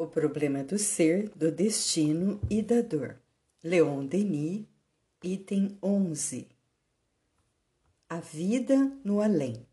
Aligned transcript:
O 0.00 0.06
problema 0.06 0.64
do 0.64 0.78
ser, 0.78 1.28
do 1.36 1.52
destino 1.52 2.40
e 2.48 2.62
da 2.62 2.80
dor. 2.80 3.20
Leon 3.62 4.06
Denis, 4.06 4.64
item 5.22 5.76
11. 5.82 6.48
A 8.08 8.18
vida 8.18 8.90
no 9.04 9.20
além. 9.20 9.66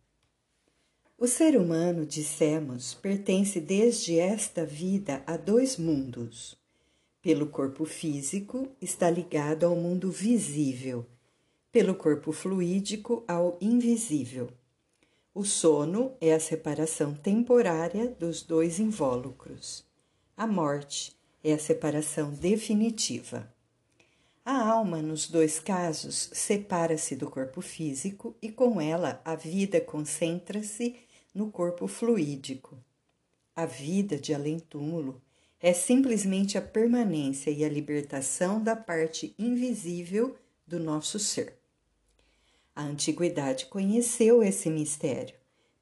O 1.17 1.27
ser 1.27 1.55
humano, 1.55 2.05
dissemos, 2.05 2.93
pertence 2.93 3.61
desde 3.61 4.19
esta 4.19 4.65
vida 4.65 5.23
a 5.25 5.37
dois 5.37 5.77
mundos. 5.77 6.57
Pelo 7.21 7.47
corpo 7.47 7.85
físico, 7.85 8.67
está 8.81 9.09
ligado 9.09 9.65
ao 9.65 9.77
mundo 9.77 10.11
visível, 10.11 11.05
pelo 11.71 11.95
corpo 11.95 12.33
fluídico, 12.33 13.23
ao 13.29 13.57
invisível. 13.61 14.49
O 15.33 15.45
sono 15.45 16.11
é 16.19 16.33
a 16.33 16.39
separação 16.41 17.15
temporária 17.15 18.09
dos 18.19 18.43
dois 18.43 18.77
invólucros. 18.77 19.86
A 20.37 20.45
morte 20.45 21.17
é 21.43 21.53
a 21.53 21.57
separação 21.57 22.29
definitiva. 22.29 23.51
A 24.45 24.69
alma, 24.69 25.01
nos 25.01 25.27
dois 25.27 25.59
casos, 25.59 26.29
separa-se 26.31 27.15
do 27.15 27.27
corpo 27.27 27.59
físico 27.59 28.35
e, 28.39 28.51
com 28.51 28.79
ela, 28.79 29.19
a 29.25 29.33
vida 29.33 29.81
concentra-se 29.81 30.95
no 31.33 31.49
corpo 31.49 31.87
fluídico. 31.87 32.77
A 33.55 33.65
vida 33.65 34.15
de 34.15 34.31
além-túmulo 34.31 35.19
é 35.59 35.73
simplesmente 35.73 36.55
a 36.55 36.61
permanência 36.61 37.49
e 37.49 37.65
a 37.65 37.69
libertação 37.69 38.61
da 38.61 38.75
parte 38.75 39.33
invisível 39.39 40.37
do 40.67 40.79
nosso 40.79 41.17
ser. 41.17 41.57
A 42.75 42.83
antiguidade 42.83 43.65
conheceu 43.65 44.43
esse 44.43 44.69
mistério, 44.69 45.33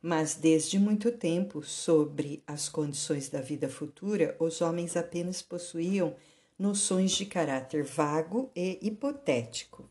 mas 0.07 0.35
desde 0.35 0.77
muito 0.77 1.11
tempo, 1.11 1.63
sobre 1.63 2.43
as 2.45 2.69
condições 2.69 3.27
da 3.27 3.41
vida 3.41 3.67
futura, 3.67 4.37
os 4.39 4.61
homens 4.61 4.95
apenas 4.95 5.41
possuíam 5.41 6.15
noções 6.59 7.13
de 7.13 7.25
caráter 7.25 7.83
vago 7.83 8.51
e 8.55 8.77
hipotético. 8.83 9.89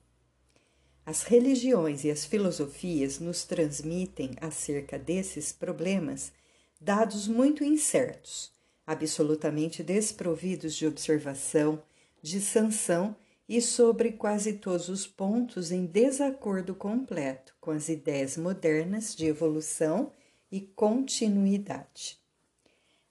As 1.04 1.24
religiões 1.24 2.04
e 2.04 2.12
as 2.12 2.24
filosofias 2.24 3.18
nos 3.18 3.42
transmitem 3.42 4.36
acerca 4.40 4.96
desses 4.96 5.50
problemas 5.50 6.30
dados 6.80 7.26
muito 7.26 7.64
incertos, 7.64 8.52
absolutamente 8.86 9.82
desprovidos 9.82 10.76
de 10.76 10.86
observação, 10.86 11.82
de 12.22 12.40
sanção 12.40 13.16
e 13.48 13.60
sobre 13.60 14.12
quase 14.12 14.54
todos 14.54 14.88
os 14.88 15.06
pontos 15.06 15.70
em 15.70 15.84
desacordo 15.84 16.74
completo 16.74 17.54
com 17.60 17.70
as 17.70 17.88
ideias 17.88 18.36
modernas 18.36 19.14
de 19.14 19.26
evolução 19.26 20.10
e 20.50 20.60
continuidade. 20.60 22.18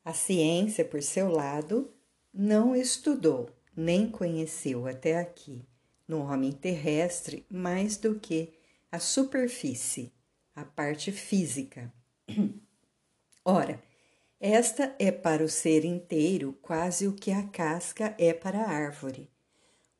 A 0.03 0.13
ciência, 0.13 0.83
por 0.83 1.01
seu 1.01 1.29
lado, 1.29 1.91
não 2.33 2.75
estudou 2.75 3.49
nem 3.75 4.09
conheceu 4.09 4.85
até 4.87 5.17
aqui 5.17 5.65
no 6.07 6.21
homem 6.21 6.51
terrestre 6.51 7.45
mais 7.49 7.97
do 7.97 8.19
que 8.19 8.53
a 8.91 8.99
superfície, 8.99 10.13
a 10.55 10.63
parte 10.63 11.11
física. 11.11 11.91
Ora, 13.43 13.81
esta 14.39 14.95
é 14.99 15.11
para 15.11 15.43
o 15.43 15.49
ser 15.49 15.85
inteiro 15.85 16.53
quase 16.61 17.07
o 17.07 17.13
que 17.13 17.31
a 17.31 17.43
casca 17.43 18.13
é 18.19 18.33
para 18.33 18.61
a 18.61 18.69
árvore 18.69 19.32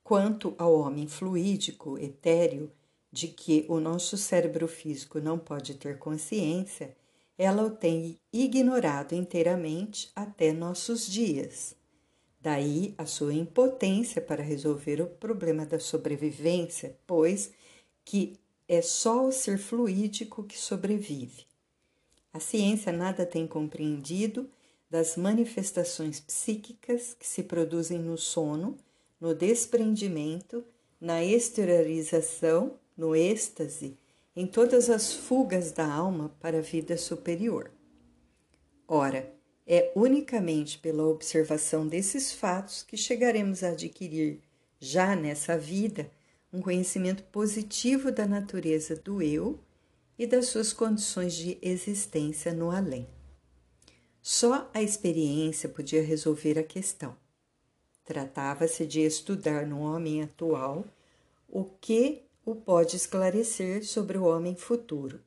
Quanto 0.03 0.53
ao 0.57 0.73
homem 0.73 1.07
fluídico, 1.07 1.97
etéreo, 1.97 2.69
de 3.11 3.27
que 3.27 3.65
o 3.69 3.79
nosso 3.79 4.17
cérebro 4.17 4.67
físico 4.67 5.19
não 5.19 5.39
pode 5.39 5.75
ter 5.75 5.97
consciência, 5.97 6.95
ela 7.37 7.63
o 7.63 7.69
tem 7.69 8.17
ignorado 8.31 9.15
inteiramente 9.15 10.11
até 10.15 10.51
nossos 10.51 11.07
dias. 11.07 11.75
Daí 12.41 12.93
a 12.97 13.05
sua 13.05 13.33
impotência 13.33 14.21
para 14.21 14.43
resolver 14.43 15.01
o 15.01 15.07
problema 15.07 15.65
da 15.65 15.79
sobrevivência, 15.79 16.97
pois 17.07 17.51
que 18.03 18.37
é 18.67 18.81
só 18.81 19.25
o 19.25 19.31
ser 19.31 19.57
fluídico 19.57 20.43
que 20.43 20.57
sobrevive. 20.57 21.45
A 22.33 22.39
ciência 22.39 22.91
nada 22.91 23.25
tem 23.25 23.47
compreendido 23.47 24.49
das 24.89 25.15
manifestações 25.15 26.19
psíquicas 26.19 27.15
que 27.17 27.25
se 27.25 27.43
produzem 27.43 27.99
no 27.99 28.17
sono 28.17 28.77
no 29.23 29.33
desprendimento, 29.33 30.65
na 30.99 31.23
exteriorização, 31.23 32.77
no 32.97 33.15
êxtase, 33.15 33.97
em 34.35 34.45
todas 34.45 34.89
as 34.89 35.13
fugas 35.13 35.71
da 35.71 35.89
alma 35.89 36.35
para 36.41 36.57
a 36.57 36.61
vida 36.61 36.97
superior. 36.97 37.71
Ora, 38.85 39.33
é 39.65 39.93
unicamente 39.95 40.77
pela 40.77 41.07
observação 41.07 41.87
desses 41.87 42.33
fatos 42.33 42.83
que 42.83 42.97
chegaremos 42.97 43.63
a 43.63 43.69
adquirir, 43.69 44.41
já 44.77 45.15
nessa 45.15 45.57
vida, 45.57 46.11
um 46.51 46.61
conhecimento 46.61 47.23
positivo 47.23 48.11
da 48.11 48.27
natureza 48.27 48.93
do 48.93 49.21
eu 49.21 49.57
e 50.19 50.27
das 50.27 50.47
suas 50.47 50.73
condições 50.73 51.33
de 51.33 51.57
existência 51.61 52.51
no 52.51 52.69
além. 52.69 53.07
Só 54.21 54.69
a 54.73 54.83
experiência 54.83 55.69
podia 55.69 56.03
resolver 56.03 56.59
a 56.59 56.63
questão. 56.63 57.22
Tratava-se 58.03 58.85
de 58.85 59.01
estudar 59.01 59.65
no 59.65 59.79
homem 59.81 60.21
atual 60.21 60.85
o 61.47 61.63
que 61.63 62.23
o 62.45 62.53
pode 62.55 62.95
esclarecer 62.95 63.85
sobre 63.85 64.17
o 64.17 64.25
homem 64.25 64.55
futuro. 64.55 65.21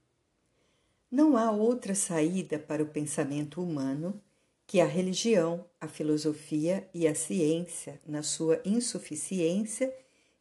Não 1.11 1.37
há 1.37 1.51
outra 1.51 1.95
saída 1.95 2.59
para 2.59 2.83
o 2.83 2.89
pensamento 2.89 3.63
humano 3.63 4.21
que 4.67 4.81
a 4.81 4.87
religião, 4.87 5.65
a 5.81 5.87
filosofia 5.87 6.89
e 6.93 7.07
a 7.07 7.15
ciência, 7.15 8.01
na 8.05 8.23
sua 8.23 8.61
insuficiência, 8.65 9.95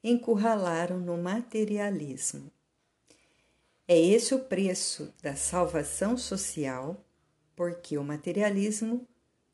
encurralaram 0.04 1.00
no 1.00 1.18
materialismo. 1.18 2.52
É 3.88 4.00
esse 4.00 4.34
o 4.34 4.40
preço 4.40 5.14
da 5.22 5.36
salvação 5.36 6.18
social, 6.18 7.06
porque 7.56 7.98
o 7.98 8.04
materialismo 8.04 9.08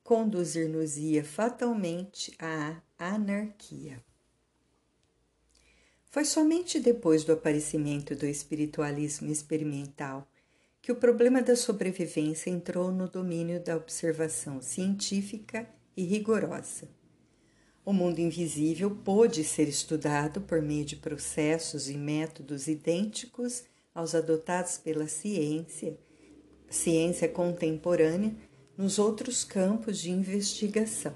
conduzir-nos-ia 0.03 1.23
fatalmente 1.23 2.35
à 2.39 2.81
anarquia. 2.97 4.03
Foi 6.09 6.25
somente 6.25 6.79
depois 6.79 7.23
do 7.23 7.31
aparecimento 7.31 8.13
do 8.15 8.25
espiritualismo 8.25 9.31
experimental 9.31 10.27
que 10.81 10.91
o 10.91 10.95
problema 10.95 11.41
da 11.41 11.55
sobrevivência 11.55 12.49
entrou 12.49 12.91
no 12.91 13.07
domínio 13.07 13.63
da 13.63 13.77
observação 13.77 14.61
científica 14.61 15.69
e 15.95 16.03
rigorosa. 16.03 16.89
O 17.85 17.93
mundo 17.93 18.19
invisível 18.19 18.91
pôde 18.91 19.43
ser 19.43 19.67
estudado 19.67 20.41
por 20.41 20.61
meio 20.61 20.83
de 20.83 20.95
processos 20.95 21.89
e 21.89 21.95
métodos 21.95 22.67
idênticos 22.67 23.63
aos 23.93 24.13
adotados 24.13 24.77
pela 24.77 25.07
ciência, 25.07 25.97
ciência 26.69 27.29
contemporânea 27.29 28.35
nos 28.77 28.97
outros 28.99 29.43
campos 29.43 29.99
de 29.99 30.11
investigação. 30.11 31.15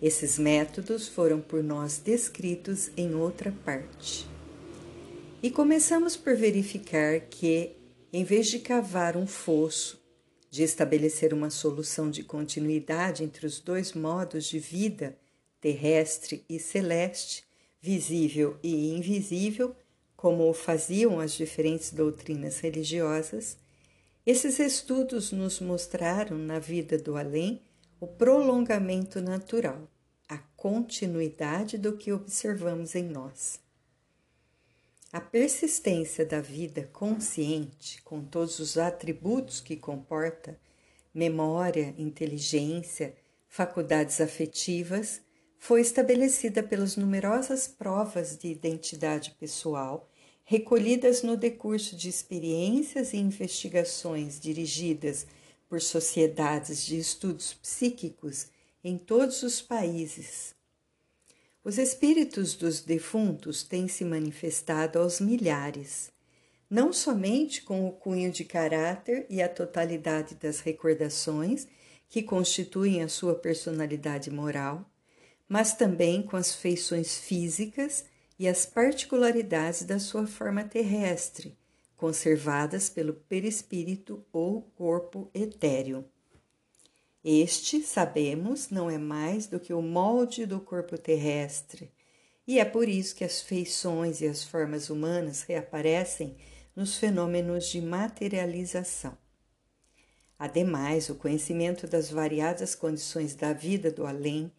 Esses 0.00 0.38
métodos 0.38 1.08
foram 1.08 1.40
por 1.40 1.62
nós 1.62 1.98
descritos 1.98 2.90
em 2.96 3.14
outra 3.14 3.52
parte. 3.64 4.26
E 5.42 5.50
começamos 5.50 6.16
por 6.16 6.36
verificar 6.36 7.20
que, 7.20 7.72
em 8.12 8.24
vez 8.24 8.48
de 8.48 8.58
cavar 8.58 9.16
um 9.16 9.26
fosso, 9.26 10.02
de 10.50 10.62
estabelecer 10.62 11.32
uma 11.32 11.50
solução 11.50 12.10
de 12.10 12.22
continuidade 12.22 13.22
entre 13.22 13.46
os 13.46 13.60
dois 13.60 13.92
modos 13.92 14.46
de 14.46 14.58
vida, 14.58 15.16
terrestre 15.60 16.44
e 16.48 16.58
celeste, 16.58 17.44
visível 17.80 18.58
e 18.62 18.94
invisível, 18.94 19.74
como 20.16 20.52
faziam 20.52 21.20
as 21.20 21.32
diferentes 21.32 21.92
doutrinas 21.92 22.58
religiosas, 22.60 23.56
esses 24.26 24.58
estudos 24.58 25.30
nos 25.30 25.60
mostraram 25.60 26.36
na 26.36 26.58
vida 26.58 26.98
do 26.98 27.16
além 27.16 27.62
o 28.00 28.08
prolongamento 28.08 29.20
natural, 29.20 29.88
a 30.28 30.36
continuidade 30.56 31.78
do 31.78 31.96
que 31.96 32.12
observamos 32.12 32.96
em 32.96 33.04
nós. 33.04 33.60
A 35.12 35.20
persistência 35.20 36.26
da 36.26 36.40
vida 36.40 36.90
consciente, 36.92 38.02
com 38.02 38.24
todos 38.24 38.58
os 38.58 38.76
atributos 38.76 39.60
que 39.60 39.76
comporta 39.76 40.58
memória, 41.14 41.94
inteligência, 41.96 43.16
faculdades 43.48 44.20
afetivas, 44.20 45.22
foi 45.56 45.80
estabelecida 45.80 46.62
pelas 46.64 46.96
numerosas 46.96 47.68
provas 47.68 48.36
de 48.36 48.48
identidade 48.48 49.30
pessoal 49.38 50.10
recolhidas 50.48 51.24
no 51.24 51.36
decurso 51.36 51.96
de 51.96 52.08
experiências 52.08 53.12
e 53.12 53.16
investigações 53.16 54.38
dirigidas 54.38 55.26
por 55.68 55.82
sociedades 55.82 56.86
de 56.86 56.96
estudos 56.96 57.52
psíquicos 57.52 58.46
em 58.82 58.96
todos 58.96 59.42
os 59.42 59.60
países. 59.60 60.54
Os 61.64 61.78
espíritos 61.78 62.54
dos 62.54 62.80
defuntos 62.80 63.64
têm 63.64 63.88
se 63.88 64.04
manifestado 64.04 65.00
aos 65.00 65.20
milhares, 65.20 66.12
não 66.70 66.92
somente 66.92 67.62
com 67.62 67.88
o 67.88 67.90
cunho 67.90 68.30
de 68.30 68.44
caráter 68.44 69.26
e 69.28 69.42
a 69.42 69.48
totalidade 69.48 70.36
das 70.36 70.60
recordações 70.60 71.66
que 72.08 72.22
constituem 72.22 73.02
a 73.02 73.08
sua 73.08 73.34
personalidade 73.34 74.30
moral, 74.30 74.88
mas 75.48 75.74
também 75.74 76.22
com 76.22 76.36
as 76.36 76.54
feições 76.54 77.18
físicas 77.18 78.04
e 78.38 78.46
as 78.46 78.66
particularidades 78.66 79.82
da 79.82 79.98
sua 79.98 80.26
forma 80.26 80.64
terrestre, 80.64 81.56
conservadas 81.96 82.90
pelo 82.90 83.14
perispírito 83.14 84.24
ou 84.32 84.62
corpo 84.76 85.30
etéreo. 85.34 86.04
Este, 87.24 87.82
sabemos, 87.82 88.70
não 88.70 88.90
é 88.90 88.98
mais 88.98 89.46
do 89.46 89.58
que 89.58 89.72
o 89.72 89.82
molde 89.82 90.46
do 90.46 90.60
corpo 90.60 90.96
terrestre, 90.96 91.90
e 92.46 92.60
é 92.60 92.64
por 92.64 92.88
isso 92.88 93.16
que 93.16 93.24
as 93.24 93.40
feições 93.40 94.20
e 94.20 94.26
as 94.26 94.44
formas 94.44 94.88
humanas 94.90 95.42
reaparecem 95.42 96.36
nos 96.76 96.96
fenômenos 96.96 97.66
de 97.68 97.80
materialização. 97.80 99.18
Ademais, 100.38 101.08
o 101.08 101.14
conhecimento 101.14 101.86
das 101.86 102.10
variadas 102.10 102.74
condições 102.74 103.34
da 103.34 103.52
vida 103.52 103.90
do 103.90 104.06
além 104.06 104.52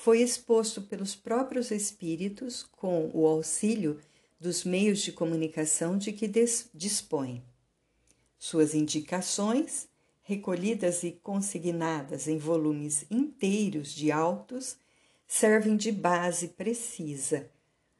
foi 0.00 0.20
exposto 0.20 0.80
pelos 0.82 1.16
próprios 1.16 1.72
espíritos 1.72 2.62
com 2.62 3.10
o 3.12 3.26
auxílio 3.26 3.98
dos 4.38 4.62
meios 4.62 5.00
de 5.00 5.10
comunicação 5.10 5.98
de 5.98 6.12
que 6.12 6.28
dispõem. 6.72 7.42
Suas 8.38 8.74
indicações 8.74 9.88
recolhidas 10.22 11.02
e 11.02 11.10
consignadas 11.10 12.28
em 12.28 12.38
volumes 12.38 13.06
inteiros 13.10 13.92
de 13.92 14.12
autos, 14.12 14.76
servem 15.26 15.76
de 15.76 15.90
base 15.90 16.48
precisa 16.48 17.50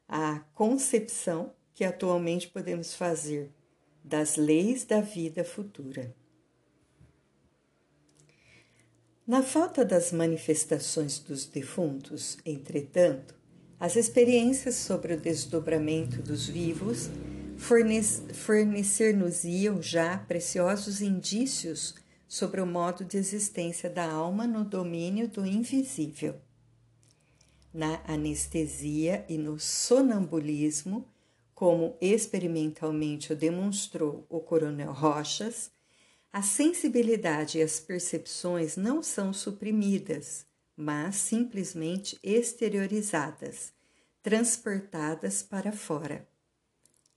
à 0.07 0.39
concepção 0.53 1.51
que 1.73 1.83
atualmente 1.83 2.47
podemos 2.47 2.93
fazer 2.93 3.51
das 4.01 4.37
leis 4.37 4.85
da 4.85 5.01
vida 5.01 5.43
futura. 5.43 6.15
Na 9.29 9.41
falta 9.43 9.85
das 9.85 10.11
manifestações 10.11 11.19
dos 11.19 11.45
defuntos, 11.45 12.39
entretanto, 12.43 13.35
as 13.79 13.95
experiências 13.95 14.73
sobre 14.73 15.13
o 15.13 15.19
desdobramento 15.19 16.19
dos 16.23 16.47
vivos 16.47 17.11
fornecer-nos-iam 17.55 19.83
já 19.83 20.17
preciosos 20.17 20.99
indícios 20.99 21.93
sobre 22.27 22.59
o 22.59 22.65
modo 22.65 23.05
de 23.05 23.17
existência 23.17 23.87
da 23.87 24.11
alma 24.11 24.47
no 24.47 24.65
domínio 24.65 25.27
do 25.27 25.45
invisível. 25.45 26.33
Na 27.71 28.01
anestesia 28.07 29.23
e 29.29 29.37
no 29.37 29.59
sonambulismo, 29.59 31.07
como 31.53 31.95
experimentalmente 32.01 33.31
o 33.31 33.35
demonstrou 33.35 34.25
o 34.27 34.39
Coronel 34.39 34.91
Rochas, 34.91 35.69
a 36.31 36.41
sensibilidade 36.41 37.57
e 37.57 37.61
as 37.61 37.79
percepções 37.79 38.77
não 38.77 39.01
são 39.01 39.33
suprimidas, 39.33 40.45
mas 40.77 41.15
simplesmente 41.15 42.19
exteriorizadas, 42.21 43.73
transportadas 44.21 45.41
para 45.41 45.71
fora. 45.71 46.27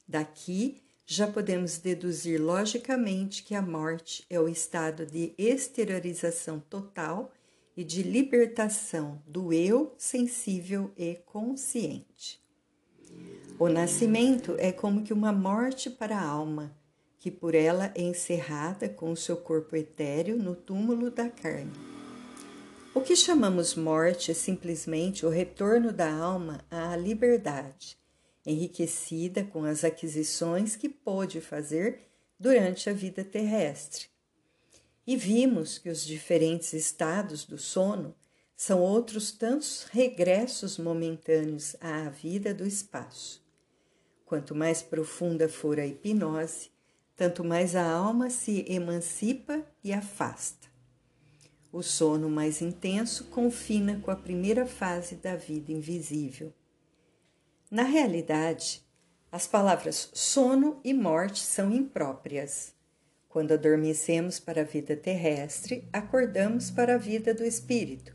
Daqui 0.09 0.82
já 1.05 1.26
podemos 1.26 1.79
deduzir 1.79 2.41
logicamente 2.41 3.43
que 3.43 3.55
a 3.55 3.61
morte 3.61 4.25
é 4.31 4.41
o 4.41 4.49
estado 4.49 5.05
de 5.05 5.35
exteriorização 5.37 6.58
total 6.58 7.32
e 7.76 7.85
de 7.85 8.03
libertação 8.03 9.23
do 9.26 9.53
eu 9.53 9.94
sensível 9.99 10.91
e 10.97 11.17
consciente. 11.26 12.41
O 13.58 13.69
nascimento 13.69 14.56
é 14.58 14.73
como 14.73 15.03
que 15.03 15.12
uma 15.12 15.32
morte 15.32 15.91
para 15.91 16.17
a 16.17 16.26
alma, 16.26 16.75
que 17.23 17.31
por 17.31 17.55
ela 17.55 17.93
é 17.95 18.03
encerrada 18.03 18.89
com 18.89 19.13
o 19.13 19.17
seu 19.17 19.37
corpo 19.37 19.77
etéreo 19.77 20.37
no 20.37 20.57
túmulo 20.57 21.09
da 21.09 21.29
carne. 21.31 21.71
O 22.93 23.01
que 23.01 23.15
chamamos 23.15 23.77
morte 23.77 24.33
é 24.33 24.35
simplesmente 24.35 25.25
o 25.25 25.29
retorno 25.29 25.93
da 25.93 26.13
alma 26.13 26.65
à 26.69 26.97
liberdade 26.97 27.97
enriquecida 28.45 29.45
com 29.45 29.63
as 29.63 29.85
aquisições 29.85 30.75
que 30.75 30.89
pôde 30.89 31.41
fazer 31.41 32.01
durante 32.41 32.91
a 32.91 32.93
vida 32.93 33.23
terrestre. 33.23 34.07
E 35.07 35.17
vimos 35.17 35.79
que 35.79 35.89
os 35.89 36.05
diferentes 36.05 36.73
estados 36.73 37.45
do 37.45 37.57
sono 37.57 38.17
são 38.57 38.81
outros 38.81 39.31
tantos 39.31 39.87
regressos 39.93 40.77
momentâneos 40.77 41.77
à 41.81 42.09
vida 42.09 42.53
do 42.53 42.67
espaço. 42.67 43.41
Quanto 44.27 44.57
mais 44.57 44.83
profunda 44.83 45.49
for 45.49 45.79
a 45.79 45.87
hipnose, 45.87 46.73
tanto 47.17 47.44
mais 47.44 47.76
a 47.76 47.85
alma 47.85 48.31
se 48.31 48.64
emancipa 48.69 49.64
e 49.82 49.93
afasta. 49.93 50.69
O 51.70 51.82
sono 51.82 52.29
mais 52.29 52.61
intenso 52.61 53.25
confina 53.25 54.00
com 54.00 54.11
a 54.11 54.17
primeira 54.17 54.67
fase 54.67 55.17
da 55.17 55.37
vida 55.37 55.73
invisível 55.73 56.53
na 57.73 57.85
realidade, 57.85 58.82
as 59.31 59.47
palavras 59.47 60.11
sono 60.12 60.79
e 60.85 60.93
morte 60.93 61.41
são 61.41 61.73
impróprias. 61.73 62.75
Quando 63.31 63.53
adormecemos 63.53 64.38
para 64.38 64.61
a 64.61 64.65
vida 64.65 64.94
terrestre, 64.94 65.88
acordamos 65.91 66.70
para 66.70 66.97
a 66.97 66.99
vida 66.99 67.32
do 67.32 67.43
espírito. 67.43 68.15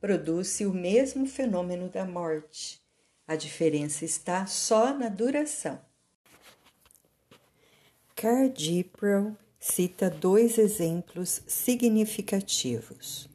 Produz-se 0.00 0.66
o 0.66 0.74
mesmo 0.74 1.26
fenômeno 1.26 1.88
da 1.88 2.04
morte. 2.04 2.82
A 3.24 3.36
diferença 3.36 4.04
está 4.04 4.46
só 4.46 4.92
na 4.92 5.08
duração. 5.08 5.80
Cardipro 8.22 9.36
cita 9.58 10.08
dois 10.08 10.56
exemplos 10.56 11.42
significativos. 11.44 13.28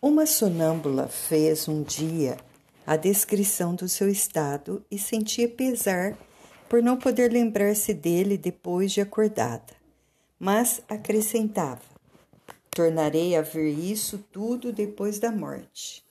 Uma 0.00 0.24
sonâmbula 0.24 1.06
fez 1.06 1.68
um 1.68 1.82
dia 1.82 2.38
a 2.86 2.96
descrição 2.96 3.74
do 3.74 3.86
seu 3.90 4.08
estado 4.08 4.82
e 4.90 4.98
sentia 4.98 5.46
pesar 5.46 6.16
por 6.66 6.82
não 6.82 6.96
poder 6.96 7.30
lembrar-se 7.30 7.92
dele 7.92 8.38
depois 8.38 8.90
de 8.90 9.02
acordada. 9.02 9.76
Mas 10.38 10.80
acrescentava: 10.88 11.82
Tornarei 12.70 13.36
a 13.36 13.42
ver 13.42 13.68
isso 13.68 14.24
tudo 14.32 14.72
depois 14.72 15.18
da 15.18 15.30
morte. 15.30 16.02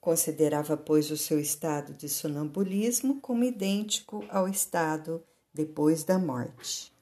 Considerava, 0.00 0.76
pois, 0.76 1.08
o 1.12 1.16
seu 1.16 1.38
estado 1.38 1.92
de 1.92 2.08
sonambulismo 2.08 3.20
como 3.20 3.44
idêntico 3.44 4.24
ao 4.28 4.48
estado 4.48 5.22
depois 5.52 6.04
da 6.04 6.18
morte. 6.18 6.92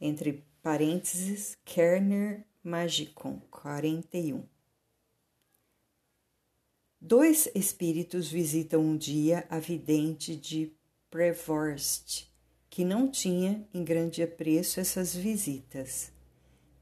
Entre 0.00 0.44
parênteses, 0.62 1.56
Kerner 1.64 2.44
Magicon, 2.62 3.40
41. 3.50 4.44
Dois 7.00 7.48
espíritos 7.54 8.30
visitam 8.30 8.80
um 8.80 8.96
dia 8.96 9.44
a 9.50 9.58
vidente 9.58 10.36
de 10.36 10.72
Prevorst, 11.10 12.26
que 12.70 12.84
não 12.84 13.10
tinha 13.10 13.68
em 13.74 13.82
grande 13.84 14.22
apreço 14.22 14.78
essas 14.78 15.14
visitas. 15.14 16.12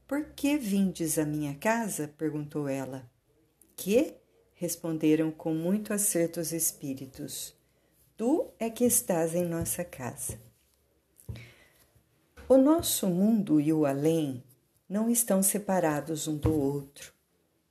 Por 0.07 0.25
que 0.33 0.57
vindes 0.57 1.17
à 1.17 1.25
minha 1.25 1.55
casa? 1.55 2.07
perguntou 2.07 2.67
ela. 2.67 3.09
Que? 3.75 4.15
responderam 4.53 5.31
com 5.31 5.55
muito 5.55 5.91
acerto 5.91 6.39
os 6.39 6.51
espíritos. 6.51 7.55
Tu 8.21 8.53
é 8.59 8.69
que 8.69 8.85
estás 8.85 9.33
em 9.33 9.43
nossa 9.43 9.83
casa. 9.83 10.39
O 12.47 12.55
nosso 12.55 13.07
mundo 13.07 13.59
e 13.59 13.73
o 13.73 13.83
além 13.83 14.43
não 14.87 15.09
estão 15.09 15.41
separados 15.41 16.27
um 16.27 16.37
do 16.37 16.53
outro 16.53 17.11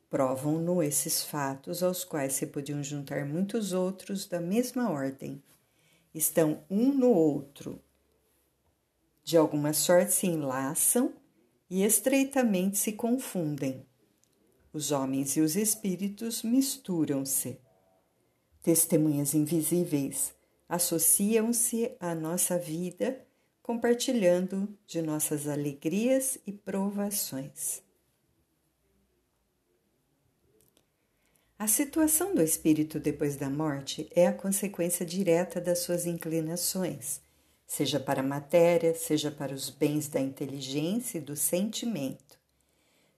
Provam-no 0.09 0.83
esses 0.83 1.23
fatos, 1.23 1.85
aos 1.85 2.03
quais 2.03 2.33
se 2.33 2.49
podiam 2.49 2.83
juntar 2.83 3.25
muitos 3.25 3.73
outros 3.73 4.27
da 4.27 4.41
mesma 4.41 4.91
ordem. 4.91 5.41
Estão 6.13 6.65
um 6.69 6.93
no 6.93 7.13
outro. 7.13 7.81
De 9.23 9.37
alguma 9.37 9.73
sorte 9.73 10.13
se 10.15 10.27
enlaçam 10.27 11.15
e 11.71 11.85
estreitamente 11.85 12.77
se 12.77 12.91
confundem. 12.95 13.87
Os 14.73 14.91
homens 14.91 15.37
e 15.37 15.41
os 15.41 15.55
espíritos 15.55 16.43
misturam-se. 16.43 17.57
Testemunhas 18.65 19.33
invisíveis 19.33 20.40
associam-se 20.71 21.97
à 21.99 22.15
nossa 22.15 22.57
vida, 22.57 23.27
compartilhando 23.61 24.73
de 24.87 25.03
nossas 25.03 25.49
alegrias 25.49 26.39
e 26.47 26.53
provações. 26.53 27.83
A 31.59 31.67
situação 31.67 32.37
do 32.37 32.41
espírito 32.41 33.01
depois 33.01 33.35
da 33.35 33.51
morte 33.51 34.09
é 34.15 34.29
a 34.29 34.33
consequência 34.33 35.05
direta 35.05 35.61
das 35.61 35.81
suas 35.81 36.07
inclinações, 36.07 37.21
seja 37.67 37.99
para 37.99 38.21
a 38.21 38.25
matéria, 38.25 38.95
seja 38.95 39.31
para 39.31 39.53
os 39.53 39.71
bens 39.71 40.07
da 40.09 40.21
inteligência 40.21 41.19
e 41.19 41.21
do 41.21 41.35
sentimento. 41.35 42.39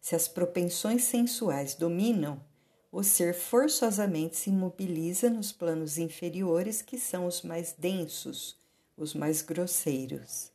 Se 0.01 0.17
as 0.17 0.27
propensões 0.27 1.05
sensuais 1.05 1.75
dominam, 1.75 2.43
o 2.93 3.03
ser 3.03 3.33
forçosamente 3.33 4.37
se 4.37 4.51
imobiliza 4.51 5.31
nos 5.31 5.51
planos 5.51 5.97
inferiores, 5.97 6.83
que 6.83 6.99
são 6.99 7.27
os 7.27 7.41
mais 7.41 7.73
densos, 7.73 8.61
os 8.95 9.15
mais 9.15 9.41
grosseiros. 9.41 10.53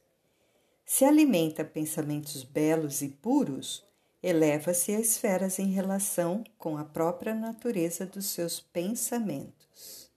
Se 0.86 1.04
alimenta 1.04 1.66
pensamentos 1.66 2.44
belos 2.44 3.02
e 3.02 3.10
puros, 3.10 3.84
eleva-se 4.22 4.94
a 4.94 5.00
esferas 5.00 5.58
em 5.58 5.72
relação 5.72 6.44
com 6.60 6.78
a 6.78 6.86
própria 6.86 7.34
natureza 7.34 8.06
dos 8.06 8.28
seus 8.28 8.60
pensamentos. 8.60 10.12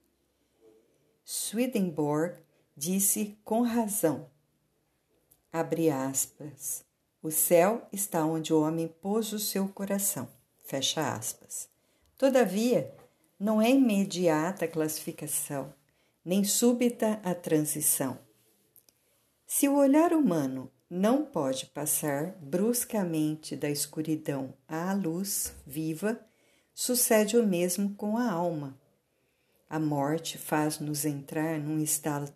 Swedenborg 1.25 2.37
disse 2.77 3.39
com 3.43 3.63
razão, 3.63 4.29
abre 5.51 5.89
aspas, 5.89 6.85
o 7.23 7.31
céu 7.31 7.89
está 7.91 8.27
onde 8.27 8.53
o 8.53 8.61
homem 8.61 8.89
pôs 8.89 9.33
o 9.33 9.39
seu 9.39 9.69
coração, 9.69 10.29
fecha 10.63 11.15
aspas. 11.15 11.70
Todavia, 12.21 12.95
não 13.39 13.63
é 13.63 13.71
imediata 13.71 14.67
a 14.67 14.69
classificação, 14.69 15.73
nem 16.23 16.45
súbita 16.45 17.19
a 17.25 17.35
transição. 17.35 18.19
Se 19.47 19.67
o 19.67 19.77
olhar 19.77 20.13
humano 20.13 20.71
não 20.91 21.25
pode 21.25 21.65
passar 21.65 22.33
bruscamente 22.33 23.57
da 23.57 23.71
escuridão 23.71 24.53
à 24.69 24.93
luz 24.93 25.55
viva, 25.67 26.21
sucede 26.75 27.39
o 27.39 27.47
mesmo 27.47 27.95
com 27.95 28.19
a 28.19 28.31
alma. 28.31 28.79
A 29.67 29.79
morte 29.81 30.37
faz-nos 30.37 31.07
entrar 31.07 31.59
num 31.59 31.81
estado 31.81 32.31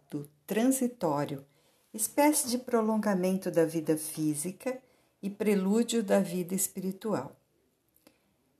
transitório, 0.46 1.44
espécie 1.92 2.48
de 2.48 2.56
prolongamento 2.56 3.50
da 3.50 3.66
vida 3.66 3.98
física 3.98 4.80
e 5.22 5.28
prelúdio 5.28 6.02
da 6.02 6.20
vida 6.20 6.54
espiritual. 6.54 7.38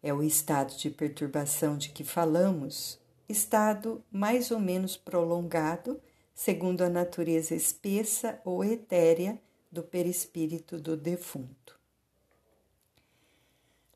É 0.07 0.13
o 0.13 0.23
estado 0.23 0.77
de 0.77 0.91
perturbação 0.91 1.79
de 1.79 1.89
que 1.89 2.05
falamos, 2.05 3.01
estado 3.27 4.05
mais 4.13 4.51
ou 4.51 4.61
menos 4.61 4.99
prolongado, 4.99 5.99
segundo 6.35 6.83
a 6.83 6.91
natureza 6.91 7.55
espessa 7.55 8.39
ou 8.45 8.63
etérea 8.63 9.41
do 9.73 9.83
perispírito 9.83 10.79
do 10.79 10.95
defunto. 10.95 11.81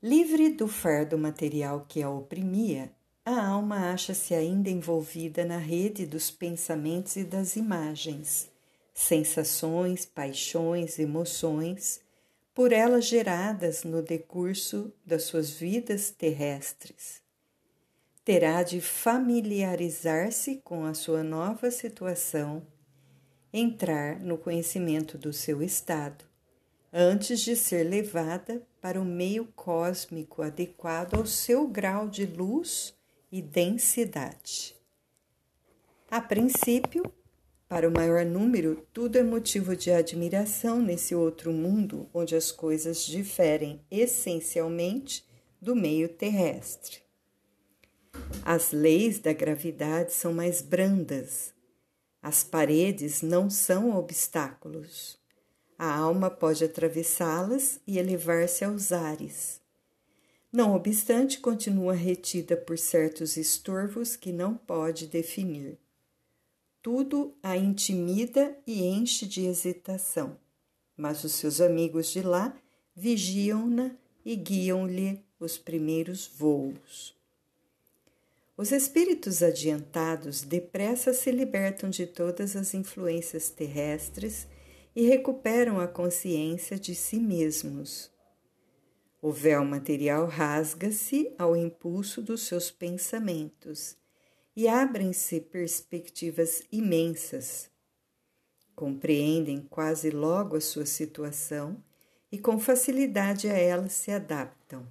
Livre 0.01 0.49
do 0.49 0.67
fardo 0.67 1.15
material 1.15 1.85
que 1.87 2.01
a 2.01 2.09
oprimia, 2.09 2.91
a 3.23 3.45
alma 3.45 3.91
acha-se 3.91 4.33
ainda 4.33 4.71
envolvida 4.71 5.45
na 5.45 5.59
rede 5.59 6.07
dos 6.07 6.31
pensamentos 6.31 7.17
e 7.17 7.23
das 7.23 7.55
imagens, 7.55 8.49
sensações, 8.95 10.07
paixões, 10.07 10.97
emoções, 10.97 12.01
por 12.59 12.73
elas 12.73 13.05
geradas 13.05 13.85
no 13.85 14.01
decurso 14.01 14.91
das 15.05 15.23
suas 15.23 15.49
vidas 15.49 16.11
terrestres. 16.11 17.21
Terá 18.25 18.63
de 18.63 18.81
familiarizar-se 18.81 20.57
com 20.57 20.83
a 20.83 20.93
sua 20.93 21.23
nova 21.23 21.71
situação 21.71 22.61
entrar 23.53 24.19
no 24.19 24.37
conhecimento 24.37 25.17
do 25.17 25.31
seu 25.31 25.63
estado, 25.63 26.25
antes 26.91 27.39
de 27.39 27.55
ser 27.55 27.83
levada 27.83 28.61
para 28.81 28.99
o 28.99 29.05
meio 29.05 29.45
cósmico 29.55 30.41
adequado 30.41 31.13
ao 31.13 31.25
seu 31.25 31.65
grau 31.65 32.09
de 32.09 32.25
luz 32.25 32.93
e 33.31 33.41
densidade. 33.41 34.75
A 36.11 36.19
princípio, 36.19 37.03
para 37.69 37.87
o 37.87 37.91
maior 37.91 38.25
número, 38.25 38.83
tudo 38.91 39.19
é 39.19 39.23
motivo 39.23 39.75
de 39.75 39.91
admiração 39.91 40.81
nesse 40.81 41.13
outro 41.13 41.53
mundo 41.53 42.09
onde 42.11 42.35
as 42.35 42.51
coisas 42.51 43.05
diferem 43.05 43.79
essencialmente 43.91 45.23
do 45.61 45.75
meio 45.75 46.09
terrestre. 46.09 47.03
As 48.43 48.71
leis 48.71 49.19
da 49.19 49.33
gravidade 49.33 50.13
são 50.13 50.33
mais 50.33 50.63
brandas, 50.63 51.53
as 52.23 52.43
paredes 52.43 53.21
não 53.21 53.51
são 53.51 53.95
obstáculos. 53.95 55.19
A 55.77 55.95
alma 55.95 56.29
pode 56.29 56.65
atravessá-las 56.65 57.79
e 57.85 57.99
elevar-se 57.99 58.65
aos 58.65 58.91
ares. 58.91 59.61
Não 60.51 60.75
obstante, 60.75 61.39
continua 61.39 61.93
retida 61.93 62.57
por 62.57 62.79
certos 62.79 63.37
estorvos 63.37 64.15
que 64.15 64.31
não 64.31 64.55
pode 64.55 65.05
definir. 65.05 65.77
Tudo 66.81 67.35
a 67.43 67.57
intimida 67.57 68.57
e 68.65 68.85
enche 68.85 69.25
de 69.25 69.45
hesitação, 69.45 70.37
mas 70.95 71.25
os 71.25 71.33
seus 71.33 71.59
amigos 71.59 72.09
de 72.09 72.21
lá 72.21 72.55
vigiam-na 72.95 73.91
e 74.23 74.33
guiam-lhe 74.37 75.21
os 75.37 75.57
primeiros 75.57 76.25
voos. 76.25 77.13
Os 78.55 78.71
espíritos 78.71 79.43
adiantados 79.43 80.41
depressa 80.41 81.13
se 81.13 81.31
libertam 81.31 81.89
de 81.89 82.05
todas 82.05 82.55
as 82.55 82.73
influências 82.73 83.49
terrestres 83.49 84.47
e 84.95 85.05
recuperam 85.05 85.81
a 85.81 85.87
consciência 85.87 86.79
de 86.79 86.95
si 86.95 87.19
mesmos. 87.19 88.09
O 89.21 89.33
véu 89.33 89.65
material 89.65 90.27
rasga-se 90.27 91.33
ao 91.37 91.57
impulso 91.57 92.21
dos 92.21 92.43
seus 92.43 92.71
pensamentos 92.71 93.98
e 94.59 94.67
abrem-se 94.67 95.39
perspectivas 95.39 96.63
imensas. 96.69 97.69
Compreendem 98.75 99.61
quase 99.61 100.09
logo 100.09 100.57
a 100.57 100.59
sua 100.59 100.85
situação 100.85 101.81
e 102.29 102.37
com 102.37 102.59
facilidade 102.59 103.47
a 103.47 103.53
ela 103.53 103.87
se 103.87 104.11
adaptam. 104.11 104.85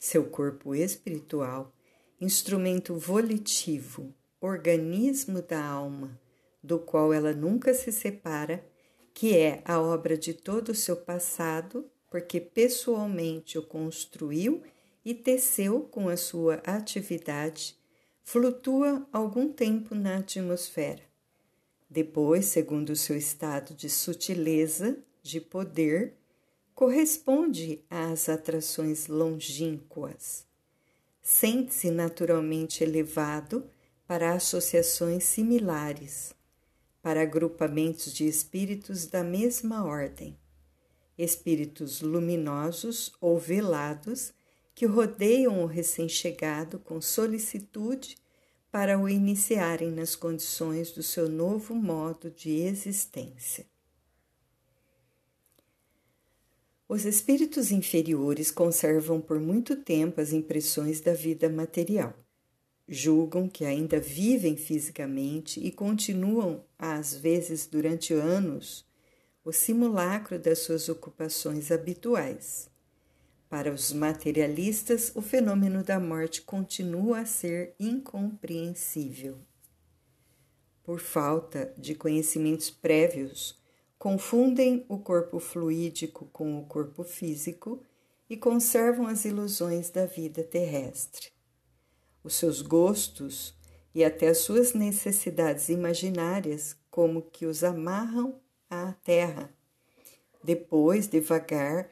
Seu 0.00 0.24
corpo 0.24 0.74
espiritual 0.74 1.72
instrumento 2.20 2.96
volitivo, 2.96 4.12
organismo 4.40 5.40
da 5.40 5.64
alma, 5.64 6.20
do 6.60 6.80
qual 6.80 7.12
ela 7.12 7.32
nunca 7.32 7.72
se 7.72 7.92
separa, 7.92 8.66
que 9.14 9.36
é 9.36 9.62
a 9.64 9.80
obra 9.80 10.18
de 10.18 10.34
todo 10.34 10.70
o 10.70 10.74
seu 10.74 10.96
passado, 10.96 11.88
porque 12.10 12.40
pessoalmente 12.40 13.56
o 13.58 13.62
construiu 13.62 14.60
e 15.04 15.14
teceu 15.14 15.82
com 15.82 16.08
a 16.08 16.16
sua 16.16 16.54
atividade, 16.66 17.80
flutua 18.22 19.06
algum 19.12 19.52
tempo 19.52 19.94
na 19.94 20.18
atmosfera. 20.18 21.02
Depois, 21.88 22.46
segundo 22.46 22.90
o 22.90 22.96
seu 22.96 23.16
estado 23.16 23.74
de 23.74 23.88
sutileza, 23.88 24.98
de 25.22 25.40
poder, 25.40 26.14
corresponde 26.74 27.84
às 27.90 28.28
atrações 28.28 29.06
longínquas 29.06 30.46
sente-se 31.22 31.90
naturalmente 31.90 32.82
elevado 32.82 33.64
para 34.06 34.34
associações 34.34 35.24
similares, 35.24 36.34
para 37.00 37.22
agrupamentos 37.22 38.12
de 38.12 38.26
espíritos 38.26 39.06
da 39.06 39.22
mesma 39.22 39.84
ordem, 39.84 40.36
espíritos 41.16 42.00
luminosos 42.00 43.12
ou 43.20 43.38
velados 43.38 44.32
que 44.74 44.86
rodeiam 44.86 45.62
o 45.62 45.66
recém-chegado 45.66 46.78
com 46.78 47.00
solicitude 47.00 48.16
para 48.70 48.98
o 48.98 49.08
iniciarem 49.08 49.90
nas 49.90 50.16
condições 50.16 50.90
do 50.90 51.02
seu 51.02 51.28
novo 51.28 51.74
modo 51.74 52.30
de 52.30 52.50
existência. 52.50 53.66
Os 56.88 57.04
espíritos 57.04 57.70
inferiores 57.70 58.50
conservam 58.50 59.20
por 59.20 59.38
muito 59.38 59.76
tempo 59.76 60.20
as 60.20 60.32
impressões 60.32 61.00
da 61.00 61.14
vida 61.14 61.48
material. 61.48 62.14
Julgam 62.88 63.48
que 63.48 63.64
ainda 63.64 64.00
vivem 64.00 64.56
fisicamente 64.56 65.60
e 65.60 65.70
continuam, 65.70 66.64
às 66.78 67.14
vezes 67.14 67.66
durante 67.66 68.12
anos, 68.12 68.86
o 69.44 69.52
simulacro 69.52 70.38
das 70.38 70.60
suas 70.60 70.88
ocupações 70.88 71.70
habituais. 71.70 72.71
Para 73.52 73.70
os 73.70 73.92
materialistas, 73.92 75.12
o 75.14 75.20
fenômeno 75.20 75.84
da 75.84 76.00
morte 76.00 76.40
continua 76.40 77.18
a 77.18 77.26
ser 77.26 77.74
incompreensível. 77.78 79.36
Por 80.82 80.98
falta 80.98 81.70
de 81.76 81.94
conhecimentos 81.94 82.70
prévios, 82.70 83.60
confundem 83.98 84.86
o 84.88 84.98
corpo 84.98 85.38
fluídico 85.38 86.30
com 86.32 86.58
o 86.58 86.64
corpo 86.64 87.04
físico 87.04 87.82
e 88.26 88.38
conservam 88.38 89.06
as 89.06 89.26
ilusões 89.26 89.90
da 89.90 90.06
vida 90.06 90.42
terrestre. 90.42 91.28
Os 92.24 92.34
seus 92.36 92.62
gostos 92.62 93.54
e 93.94 94.02
até 94.02 94.28
as 94.28 94.38
suas 94.38 94.72
necessidades 94.72 95.68
imaginárias, 95.68 96.74
como 96.90 97.20
que 97.20 97.44
os 97.44 97.62
amarram 97.62 98.40
à 98.70 98.94
terra. 99.04 99.52
Depois, 100.42 101.06
devagar, 101.06 101.90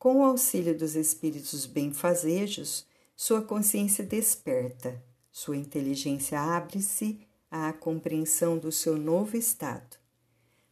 com 0.00 0.16
o 0.16 0.24
auxílio 0.24 0.76
dos 0.76 0.96
espíritos 0.96 1.64
benfazejos, 1.64 2.84
sua 3.14 3.40
consciência 3.40 4.02
desperta, 4.04 5.00
sua 5.30 5.56
inteligência 5.56 6.40
abre-se 6.40 7.20
à 7.48 7.72
compreensão 7.72 8.58
do 8.58 8.72
seu 8.72 8.98
novo 8.98 9.36
estado. 9.36 9.96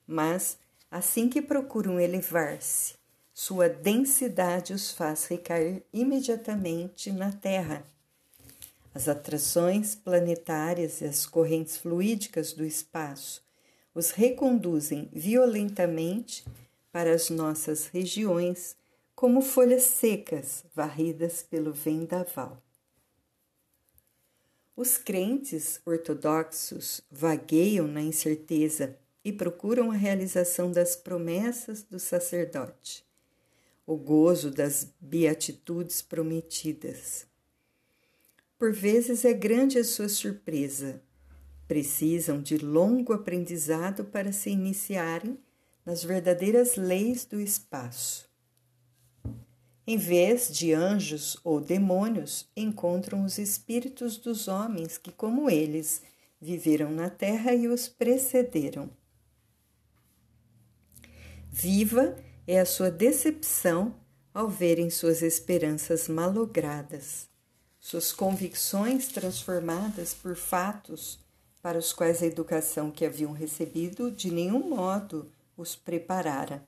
Mas 0.05 0.59
Assim 0.91 1.29
que 1.29 1.43
procuram 1.43 2.01
elevar-se, 2.01 2.95
sua 3.35 3.69
densidade 3.69 4.73
os 4.73 4.91
faz 4.91 5.27
recair 5.27 5.83
imediatamente 5.93 7.13
na 7.13 7.31
Terra. 7.31 7.85
As 8.95 9.07
atrações 9.07 9.95
planetárias 9.95 11.03
e 11.03 11.05
as 11.05 11.27
correntes 11.27 11.77
fluídicas 11.77 12.55
do 12.55 12.65
espaço 12.65 13.43
os 13.95 14.13
reconduzem 14.13 15.11
violentamente 15.13 16.43
para 16.91 17.13
as 17.13 17.29
nossas 17.29 17.87
regiões, 17.89 18.75
como 19.19 19.43
folhas 19.43 19.83
secas 19.83 20.65
varridas 20.73 21.43
pelo 21.43 21.73
vendaval. 21.73 22.63
Os 24.77 24.97
crentes 24.97 25.81
ortodoxos 25.85 27.01
vagueiam 27.11 27.89
na 27.89 28.01
incerteza 28.01 28.97
e 29.25 29.33
procuram 29.33 29.91
a 29.91 29.95
realização 29.95 30.71
das 30.71 30.95
promessas 30.95 31.83
do 31.83 31.99
sacerdote, 31.99 33.05
o 33.85 33.97
gozo 33.97 34.53
das 34.53 34.87
beatitudes 35.01 36.01
prometidas. 36.01 37.27
Por 38.57 38.73
vezes 38.73 39.25
é 39.25 39.33
grande 39.33 39.81
a 39.81 39.85
sua 39.85 40.09
surpresa. 40.09 41.03
Precisam 41.67 42.41
de 42.41 42.57
longo 42.57 43.13
aprendizado 43.13 44.05
para 44.05 44.31
se 44.31 44.51
iniciarem 44.51 45.37
nas 45.85 46.05
verdadeiras 46.05 46.77
leis 46.77 47.25
do 47.25 47.41
espaço. 47.41 48.28
Em 49.91 49.97
vez 49.97 50.53
de 50.53 50.75
anjos 50.75 51.39
ou 51.43 51.63
demônios, 51.63 52.47
encontram 52.55 53.25
os 53.25 53.39
espíritos 53.39 54.19
dos 54.19 54.47
homens 54.47 54.99
que, 54.99 55.11
como 55.11 55.49
eles, 55.49 56.03
viveram 56.39 56.91
na 56.91 57.09
terra 57.09 57.55
e 57.55 57.67
os 57.67 57.89
precederam. 57.89 58.91
Viva 61.51 62.15
é 62.47 62.61
a 62.61 62.67
sua 62.67 62.91
decepção 62.91 63.95
ao 64.35 64.47
verem 64.47 64.91
suas 64.91 65.23
esperanças 65.23 66.07
malogradas, 66.07 67.27
suas 67.81 68.13
convicções 68.13 69.09
transformadas 69.09 70.13
por 70.13 70.37
fatos 70.37 71.19
para 71.63 71.79
os 71.79 71.95
quais 71.95 72.23
a 72.23 72.27
educação 72.27 72.91
que 72.91 73.07
haviam 73.07 73.33
recebido 73.33 74.11
de 74.11 74.31
nenhum 74.31 74.69
modo 74.69 75.33
os 75.57 75.75
preparara. 75.75 76.63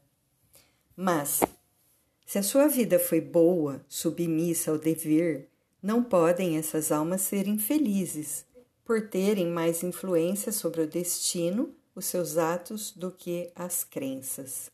Mas, 0.97 1.41
se 2.31 2.39
a 2.39 2.45
sua 2.45 2.69
vida 2.69 2.97
foi 2.97 3.21
boa, 3.21 3.85
submissa 3.89 4.71
ao 4.71 4.79
dever, 4.79 5.49
não 5.83 6.01
podem 6.01 6.59
essas 6.59 6.93
almas 6.93 7.23
serem 7.23 7.59
felizes, 7.59 8.47
por 8.85 9.09
terem 9.09 9.49
mais 9.49 9.83
influência 9.83 10.53
sobre 10.53 10.83
o 10.83 10.87
destino, 10.87 11.75
os 11.93 12.07
seus 12.07 12.39
atos, 12.39 12.93
do 12.93 13.11
que 13.11 13.51
as 13.53 13.83
crenças. 13.83 14.71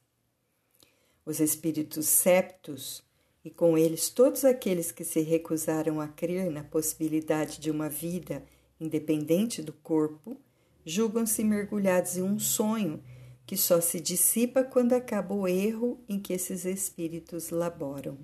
Os 1.25 1.40
espíritos 1.40 2.04
septos, 2.04 3.02
e 3.42 3.48
com 3.48 3.78
eles 3.78 4.10
todos 4.10 4.44
aqueles 4.44 4.92
que 4.92 5.02
se 5.02 5.20
recusaram 5.20 5.98
a 5.98 6.08
crer 6.08 6.50
na 6.50 6.62
possibilidade 6.62 7.58
de 7.58 7.70
uma 7.70 7.88
vida 7.88 8.44
independente 8.78 9.62
do 9.62 9.72
corpo, 9.72 10.36
julgam-se 10.84 11.42
mergulhados 11.42 12.18
em 12.18 12.22
um 12.22 12.38
sonho 12.38 13.02
que 13.47 13.57
só 13.57 13.81
se 13.81 14.00
dissipa 14.00 14.65
quando 14.65 14.93
acaba 14.93 15.33
o 15.33 15.47
erro 15.47 16.00
em 16.09 16.19
que 16.19 16.33
esses 16.33 16.65
espíritos 16.65 17.50
laboram. 17.50 18.19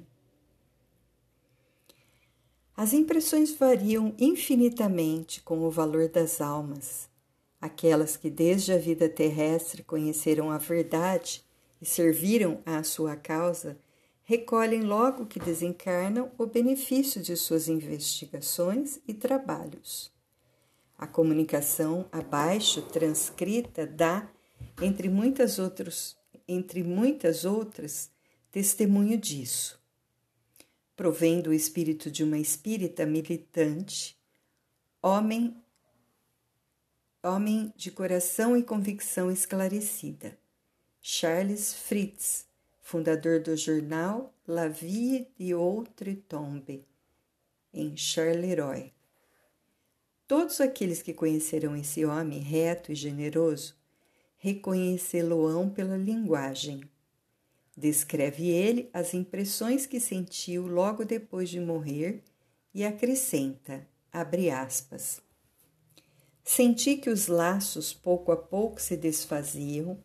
As 2.76 2.92
impressões 2.92 3.54
variam 3.54 4.14
infinitamente 4.18 5.40
com 5.42 5.60
o 5.60 5.70
valor 5.70 6.08
das 6.08 6.40
almas. 6.40 7.08
Aquelas 7.60 8.16
que 8.16 8.28
desde 8.28 8.72
a 8.72 8.78
vida 8.78 9.08
terrestre 9.08 9.84
conheceram 9.84 10.50
a 10.50 10.58
verdade 10.58 11.44
e 11.80 11.86
serviram 11.86 12.60
à 12.66 12.82
sua 12.82 13.14
causa, 13.14 13.78
recolhem 14.24 14.82
logo 14.82 15.26
que 15.26 15.38
desencarnam 15.38 16.32
o 16.36 16.46
benefício 16.46 17.22
de 17.22 17.36
suas 17.36 17.68
investigações 17.68 18.98
e 19.06 19.14
trabalhos. 19.14 20.10
A 20.98 21.06
comunicação 21.06 22.06
abaixo 22.10 22.82
transcrita 22.82 23.86
dá 23.86 24.28
entre 24.80 25.08
muitas 25.08 25.58
outras, 25.58 26.16
entre 26.46 26.82
muitas 26.82 27.44
outras, 27.44 28.10
testemunho 28.50 29.18
disso. 29.18 29.80
Provém 30.96 31.40
do 31.40 31.52
espírito 31.52 32.10
de 32.10 32.22
uma 32.22 32.38
espírita 32.38 33.04
militante, 33.06 34.16
homem, 35.02 35.56
homem 37.22 37.72
de 37.76 37.90
coração 37.90 38.56
e 38.56 38.62
convicção 38.62 39.30
esclarecida. 39.30 40.38
Charles 41.00 41.74
Fritz, 41.74 42.46
fundador 42.80 43.40
do 43.40 43.56
jornal 43.56 44.32
La 44.46 44.68
Vie 44.68 45.26
de 45.36 45.54
Outre 45.54 46.14
Tombe, 46.14 46.86
em 47.72 47.96
Charleroi. 47.96 48.92
Todos 50.28 50.60
aqueles 50.60 51.02
que 51.02 51.12
conheceram 51.12 51.74
esse 51.76 52.04
homem 52.04 52.38
reto 52.38 52.92
e 52.92 52.94
generoso 52.94 53.81
reconhecê-lo-ão 54.42 55.70
pela 55.70 55.96
linguagem. 55.96 56.80
Descreve 57.76 58.48
ele 58.50 58.90
as 58.92 59.14
impressões 59.14 59.86
que 59.86 60.00
sentiu 60.00 60.66
logo 60.66 61.04
depois 61.04 61.48
de 61.48 61.60
morrer 61.60 62.24
e 62.74 62.84
acrescenta, 62.84 63.86
abre 64.12 64.50
aspas, 64.50 65.22
Senti 66.42 66.96
que 66.96 67.08
os 67.08 67.28
laços 67.28 67.94
pouco 67.94 68.32
a 68.32 68.36
pouco 68.36 68.82
se 68.82 68.96
desfaziam 68.96 69.96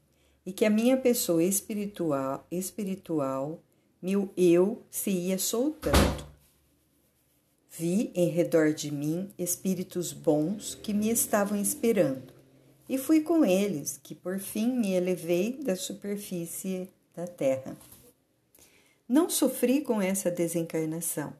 e 0.45 0.53
que 0.53 0.65
a 0.65 0.69
minha 0.69 0.95
pessoa 0.95 1.43
espiritual, 1.43 2.45
espiritual, 2.51 3.63
meu 3.99 4.31
eu, 4.37 4.83
se 4.91 5.09
ia 5.09 5.39
soltando. 5.39 6.27
Vi 7.71 8.11
em 8.13 8.29
redor 8.29 8.71
de 8.71 8.91
mim 8.91 9.31
espíritos 9.35 10.13
bons 10.13 10.75
que 10.75 10.93
me 10.93 11.09
estavam 11.09 11.59
esperando 11.59 12.36
e 12.89 12.97
fui 12.97 13.21
com 13.21 13.43
eles, 13.43 13.99
que 14.01 14.15
por 14.15 14.39
fim 14.39 14.71
me 14.71 14.93
elevei 14.93 15.53
da 15.63 15.75
superfície 15.75 16.89
da 17.15 17.27
terra. 17.27 17.75
Não 19.07 19.29
sofri 19.29 19.81
com 19.81 20.01
essa 20.01 20.29
desencarnação. 20.29 21.33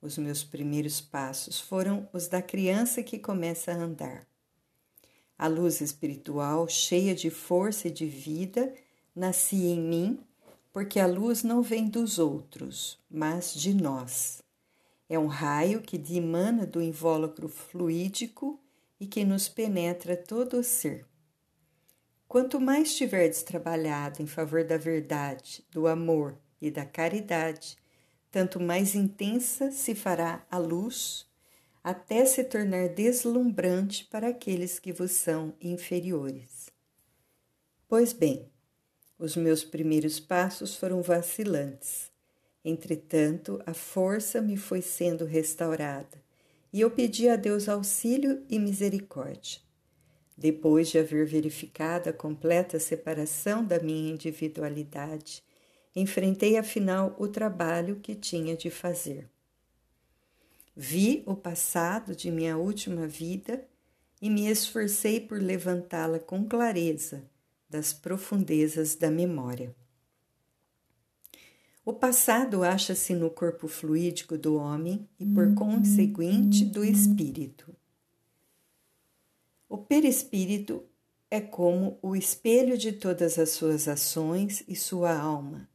Os 0.00 0.18
meus 0.18 0.42
primeiros 0.42 1.00
passos 1.00 1.60
foram 1.60 2.08
os 2.12 2.26
da 2.26 2.42
criança 2.42 3.02
que 3.02 3.18
começa 3.18 3.72
a 3.72 3.76
andar. 3.76 4.26
A 5.38 5.46
luz 5.46 5.80
espiritual, 5.80 6.68
cheia 6.68 7.14
de 7.14 7.30
força 7.30 7.88
e 7.88 7.90
de 7.90 8.06
vida, 8.06 8.72
nascia 9.14 9.74
em 9.74 9.80
mim, 9.80 10.18
porque 10.72 10.98
a 10.98 11.06
luz 11.06 11.42
não 11.42 11.62
vem 11.62 11.88
dos 11.88 12.18
outros, 12.18 12.98
mas 13.10 13.54
de 13.54 13.74
nós. 13.74 14.42
É 15.08 15.18
um 15.18 15.26
raio 15.26 15.82
que 15.82 15.98
dimana 15.98 16.66
do 16.66 16.80
invólucro 16.80 17.48
fluídico 17.48 18.58
e 19.02 19.06
que 19.08 19.24
nos 19.24 19.48
penetra 19.48 20.16
todo 20.16 20.58
o 20.58 20.62
ser. 20.62 21.04
Quanto 22.28 22.60
mais 22.60 22.94
tiverdes 22.94 23.42
trabalhado 23.42 24.22
em 24.22 24.28
favor 24.28 24.62
da 24.62 24.76
verdade, 24.76 25.66
do 25.72 25.88
amor 25.88 26.38
e 26.60 26.70
da 26.70 26.86
caridade, 26.86 27.76
tanto 28.30 28.60
mais 28.60 28.94
intensa 28.94 29.72
se 29.72 29.92
fará 29.96 30.46
a 30.48 30.56
luz, 30.56 31.26
até 31.82 32.24
se 32.24 32.44
tornar 32.44 32.90
deslumbrante 32.90 34.04
para 34.04 34.28
aqueles 34.28 34.78
que 34.78 34.92
vos 34.92 35.10
são 35.10 35.52
inferiores. 35.60 36.70
Pois 37.88 38.12
bem, 38.12 38.48
os 39.18 39.34
meus 39.34 39.64
primeiros 39.64 40.20
passos 40.20 40.76
foram 40.76 41.02
vacilantes. 41.02 42.08
Entretanto, 42.64 43.60
a 43.66 43.74
força 43.74 44.40
me 44.40 44.56
foi 44.56 44.80
sendo 44.80 45.24
restaurada 45.24 46.21
e 46.72 46.80
eu 46.80 46.90
pedi 46.90 47.28
a 47.28 47.36
Deus 47.36 47.68
auxílio 47.68 48.42
e 48.48 48.58
misericórdia. 48.58 49.60
Depois 50.36 50.88
de 50.88 50.98
haver 50.98 51.26
verificado 51.26 52.08
a 52.08 52.12
completa 52.12 52.80
separação 52.80 53.64
da 53.64 53.78
minha 53.78 54.10
individualidade, 54.12 55.42
enfrentei 55.94 56.56
afinal 56.56 57.14
o 57.18 57.28
trabalho 57.28 58.00
que 58.00 58.14
tinha 58.14 58.56
de 58.56 58.70
fazer. 58.70 59.28
Vi 60.74 61.22
o 61.26 61.36
passado 61.36 62.16
de 62.16 62.30
minha 62.30 62.56
última 62.56 63.06
vida 63.06 63.62
e 64.22 64.30
me 64.30 64.48
esforcei 64.48 65.20
por 65.20 65.40
levantá-la 65.40 66.18
com 66.18 66.48
clareza 66.48 67.28
das 67.68 67.92
profundezas 67.92 68.94
da 68.94 69.10
memória. 69.10 69.74
O 71.84 71.92
passado 71.92 72.62
acha-se 72.62 73.12
no 73.12 73.28
corpo 73.28 73.66
fluídico 73.66 74.38
do 74.38 74.54
homem 74.54 75.08
e, 75.18 75.26
por 75.26 75.52
conseguinte, 75.54 76.64
do 76.64 76.84
espírito. 76.84 77.74
O 79.68 79.76
perispírito 79.78 80.84
é 81.28 81.40
como 81.40 81.98
o 82.00 82.14
espelho 82.14 82.78
de 82.78 82.92
todas 82.92 83.36
as 83.36 83.50
suas 83.50 83.88
ações 83.88 84.62
e 84.68 84.76
sua 84.76 85.12
alma. 85.18 85.68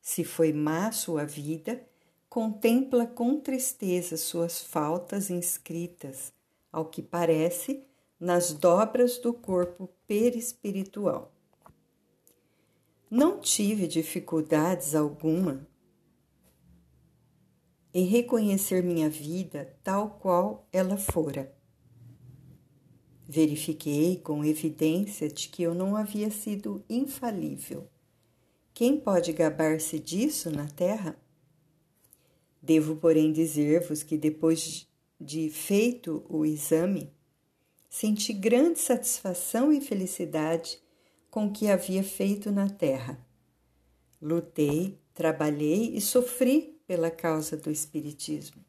Se 0.00 0.24
foi 0.24 0.52
má 0.52 0.90
sua 0.90 1.24
vida, 1.24 1.80
contempla 2.28 3.06
com 3.06 3.38
tristeza 3.38 4.16
suas 4.16 4.60
faltas 4.60 5.30
inscritas, 5.30 6.32
ao 6.72 6.86
que 6.86 7.02
parece, 7.02 7.86
nas 8.18 8.52
dobras 8.52 9.18
do 9.18 9.32
corpo 9.32 9.88
perispiritual. 10.08 11.31
Não 13.14 13.38
tive 13.38 13.86
dificuldades 13.86 14.94
alguma 14.94 15.68
em 17.92 18.06
reconhecer 18.06 18.82
minha 18.82 19.10
vida 19.10 19.78
tal 19.84 20.12
qual 20.12 20.66
ela 20.72 20.96
fora. 20.96 21.54
Verifiquei 23.28 24.16
com 24.16 24.42
evidência 24.42 25.28
de 25.28 25.50
que 25.50 25.62
eu 25.62 25.74
não 25.74 25.94
havia 25.94 26.30
sido 26.30 26.82
infalível 26.88 27.86
Quem 28.72 28.98
pode 28.98 29.30
gabar-se 29.34 29.98
disso 29.98 30.50
na 30.50 30.66
terra? 30.68 31.14
Devo, 32.62 32.96
porém, 32.96 33.30
dizer-vos 33.30 34.02
que 34.02 34.16
depois 34.16 34.88
de 35.20 35.50
feito 35.50 36.24
o 36.30 36.46
exame, 36.46 37.12
senti 37.90 38.32
grande 38.32 38.78
satisfação 38.78 39.70
e 39.70 39.82
felicidade 39.82 40.81
com 41.32 41.50
que 41.50 41.70
havia 41.70 42.04
feito 42.04 42.52
na 42.52 42.68
terra. 42.68 43.18
Lutei, 44.20 45.00
trabalhei 45.14 45.96
e 45.96 46.00
sofri 46.00 46.78
pela 46.86 47.10
causa 47.10 47.56
do 47.56 47.70
Espiritismo. 47.70 48.62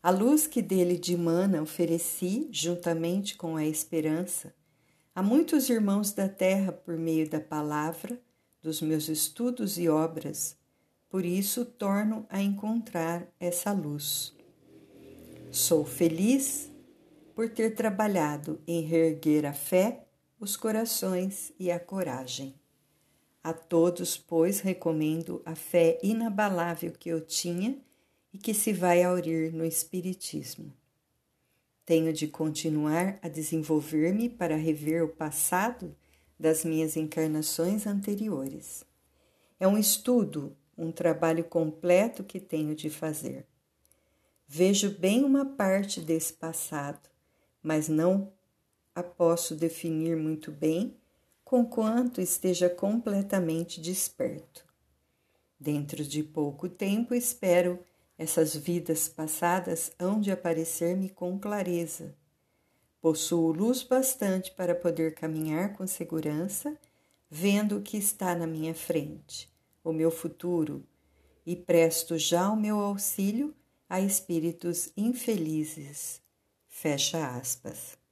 A 0.00 0.10
luz 0.10 0.46
que 0.46 0.62
dele 0.62 0.96
dimana 0.96 1.60
ofereci, 1.60 2.48
juntamente 2.52 3.36
com 3.36 3.56
a 3.56 3.66
esperança, 3.66 4.54
a 5.12 5.20
muitos 5.24 5.68
irmãos 5.68 6.12
da 6.12 6.28
terra 6.28 6.70
por 6.70 6.96
meio 6.96 7.28
da 7.28 7.40
palavra, 7.40 8.16
dos 8.62 8.80
meus 8.80 9.08
estudos 9.08 9.76
e 9.76 9.88
obras, 9.88 10.56
por 11.08 11.24
isso 11.24 11.64
torno 11.64 12.24
a 12.30 12.40
encontrar 12.40 13.26
essa 13.40 13.72
luz. 13.72 14.32
Sou 15.50 15.84
feliz 15.84 16.70
por 17.34 17.50
ter 17.50 17.74
trabalhado 17.74 18.60
em 18.68 18.82
reerguer 18.82 19.44
a 19.44 19.52
fé, 19.52 20.05
os 20.38 20.56
corações 20.56 21.52
e 21.58 21.70
a 21.70 21.80
coragem. 21.80 22.54
A 23.42 23.52
todos, 23.52 24.18
pois, 24.18 24.60
recomendo 24.60 25.40
a 25.44 25.54
fé 25.54 25.98
inabalável 26.02 26.92
que 26.92 27.08
eu 27.08 27.20
tinha 27.20 27.78
e 28.32 28.38
que 28.38 28.52
se 28.52 28.72
vai 28.72 29.02
aurir 29.02 29.52
no 29.52 29.64
Espiritismo. 29.64 30.72
Tenho 31.84 32.12
de 32.12 32.26
continuar 32.26 33.18
a 33.22 33.28
desenvolver-me 33.28 34.28
para 34.28 34.56
rever 34.56 35.04
o 35.04 35.08
passado 35.08 35.96
das 36.38 36.64
minhas 36.64 36.96
encarnações 36.96 37.86
anteriores. 37.86 38.84
É 39.58 39.66
um 39.66 39.78
estudo, 39.78 40.54
um 40.76 40.92
trabalho 40.92 41.44
completo 41.44 42.22
que 42.22 42.40
tenho 42.40 42.74
de 42.74 42.90
fazer. 42.90 43.46
Vejo 44.46 44.90
bem 44.90 45.24
uma 45.24 45.46
parte 45.46 46.00
desse 46.00 46.32
passado, 46.32 47.08
mas 47.62 47.88
não 47.88 48.32
a 48.96 49.02
posso 49.02 49.54
definir 49.54 50.16
muito 50.16 50.50
bem, 50.50 50.96
conquanto 51.44 52.18
esteja 52.18 52.70
completamente 52.70 53.78
desperto. 53.78 54.64
Dentro 55.60 56.02
de 56.02 56.22
pouco 56.22 56.66
tempo, 56.66 57.14
espero 57.14 57.78
essas 58.16 58.56
vidas 58.56 59.06
passadas 59.06 59.92
hão 59.98 60.18
de 60.18 60.30
aparecer-me 60.30 61.10
com 61.10 61.38
clareza. 61.38 62.16
Possuo 62.98 63.52
luz 63.52 63.82
bastante 63.82 64.50
para 64.52 64.74
poder 64.74 65.14
caminhar 65.14 65.74
com 65.74 65.86
segurança, 65.86 66.74
vendo 67.28 67.76
o 67.76 67.82
que 67.82 67.98
está 67.98 68.34
na 68.34 68.46
minha 68.46 68.74
frente, 68.74 69.52
o 69.84 69.92
meu 69.92 70.10
futuro, 70.10 70.82
e 71.44 71.54
presto 71.54 72.16
já 72.16 72.50
o 72.50 72.56
meu 72.56 72.80
auxílio 72.80 73.54
a 73.90 74.00
espíritos 74.00 74.90
infelizes. 74.96 76.22
Fecha 76.66 77.36
aspas. 77.36 78.05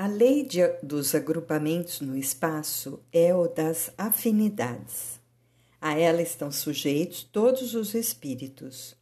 A 0.00 0.06
lei 0.06 0.44
de, 0.44 0.64
dos 0.80 1.12
agrupamentos 1.12 2.00
no 2.00 2.16
espaço 2.16 3.00
é 3.12 3.34
o 3.34 3.48
das 3.48 3.90
afinidades. 3.98 5.18
A 5.80 5.98
ela 5.98 6.22
estão 6.22 6.52
sujeitos 6.52 7.24
todos 7.24 7.74
os 7.74 7.94
espíritos. 7.94 8.94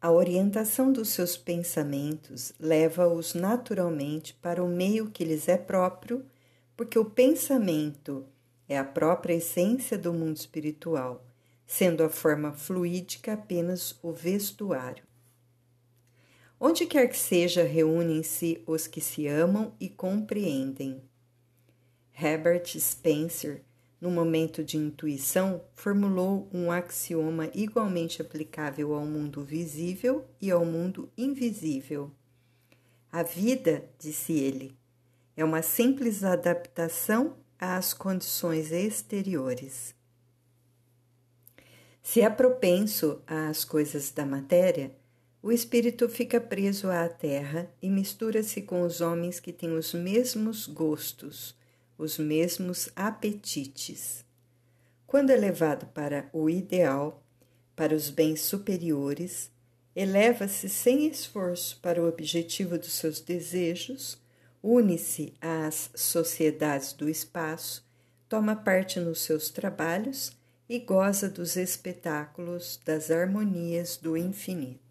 A 0.00 0.10
orientação 0.10 0.90
dos 0.90 1.10
seus 1.10 1.36
pensamentos 1.36 2.52
leva-os 2.58 3.34
naturalmente 3.34 4.34
para 4.42 4.64
o 4.64 4.68
meio 4.68 5.12
que 5.12 5.24
lhes 5.24 5.46
é 5.46 5.56
próprio, 5.56 6.26
porque 6.76 6.98
o 6.98 7.04
pensamento 7.04 8.26
é 8.68 8.76
a 8.76 8.82
própria 8.82 9.34
essência 9.34 9.96
do 9.96 10.12
mundo 10.12 10.36
espiritual, 10.36 11.24
sendo 11.68 12.02
a 12.02 12.08
forma 12.08 12.52
fluídica 12.52 13.34
apenas 13.34 13.96
o 14.02 14.10
vestuário. 14.10 15.04
Onde 16.66 16.86
quer 16.86 17.08
que 17.08 17.18
seja, 17.18 17.62
reúnem-se 17.62 18.62
os 18.66 18.86
que 18.86 18.98
se 18.98 19.26
amam 19.26 19.74
e 19.78 19.86
compreendem. 19.86 21.02
Herbert 22.18 22.80
Spencer 22.80 23.60
no 24.04 24.10
momento 24.10 24.62
de 24.62 24.76
intuição, 24.76 25.62
formulou 25.74 26.46
um 26.52 26.70
axioma 26.70 27.50
igualmente 27.54 28.20
aplicável 28.20 28.92
ao 28.92 29.06
mundo 29.06 29.42
visível 29.42 30.26
e 30.38 30.50
ao 30.50 30.62
mundo 30.62 31.10
invisível. 31.16 32.10
A 33.10 33.22
vida, 33.22 33.84
disse 33.98 34.34
ele, 34.34 34.76
é 35.34 35.42
uma 35.42 35.62
simples 35.62 36.22
adaptação 36.22 37.36
às 37.58 37.94
condições 37.94 38.72
exteriores. 38.72 39.94
Se 42.02 42.20
é 42.20 42.28
propenso 42.28 43.22
às 43.26 43.64
coisas 43.64 44.10
da 44.10 44.26
matéria, 44.26 44.94
o 45.44 45.52
espírito 45.52 46.08
fica 46.08 46.40
preso 46.40 46.90
à 46.90 47.06
terra 47.06 47.70
e 47.82 47.90
mistura-se 47.90 48.62
com 48.62 48.80
os 48.80 49.02
homens 49.02 49.38
que 49.38 49.52
têm 49.52 49.76
os 49.76 49.92
mesmos 49.92 50.66
gostos 50.66 51.54
os 51.98 52.16
mesmos 52.16 52.88
apetites. 52.96 54.24
Quando 55.06 55.28
é 55.30 55.36
levado 55.36 55.86
para 55.88 56.30
o 56.32 56.48
ideal, 56.48 57.22
para 57.76 57.94
os 57.94 58.08
bens 58.08 58.40
superiores, 58.40 59.50
eleva-se 59.94 60.66
sem 60.68 61.06
esforço 61.06 61.78
para 61.80 62.02
o 62.02 62.08
objetivo 62.08 62.78
dos 62.78 62.94
seus 62.94 63.20
desejos, 63.20 64.18
une-se 64.62 65.34
às 65.42 65.90
sociedades 65.94 66.94
do 66.94 67.06
espaço, 67.06 67.86
toma 68.30 68.56
parte 68.56 68.98
nos 68.98 69.20
seus 69.20 69.50
trabalhos 69.50 70.32
e 70.66 70.78
goza 70.78 71.28
dos 71.28 71.54
espetáculos 71.54 72.80
das 72.82 73.10
harmonias 73.10 73.98
do 73.98 74.16
infinito. 74.16 74.83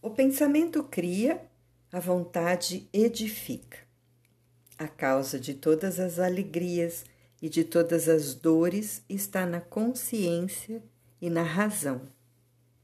O 0.00 0.10
pensamento 0.10 0.84
cria 0.84 1.42
a 1.90 1.98
vontade 1.98 2.88
edifica. 2.92 3.78
A 4.78 4.86
causa 4.86 5.40
de 5.40 5.54
todas 5.54 5.98
as 5.98 6.20
alegrias 6.20 7.04
e 7.42 7.48
de 7.48 7.64
todas 7.64 8.08
as 8.08 8.32
dores 8.32 9.02
está 9.08 9.44
na 9.44 9.60
consciência 9.60 10.80
e 11.20 11.28
na 11.28 11.42
razão. 11.42 12.02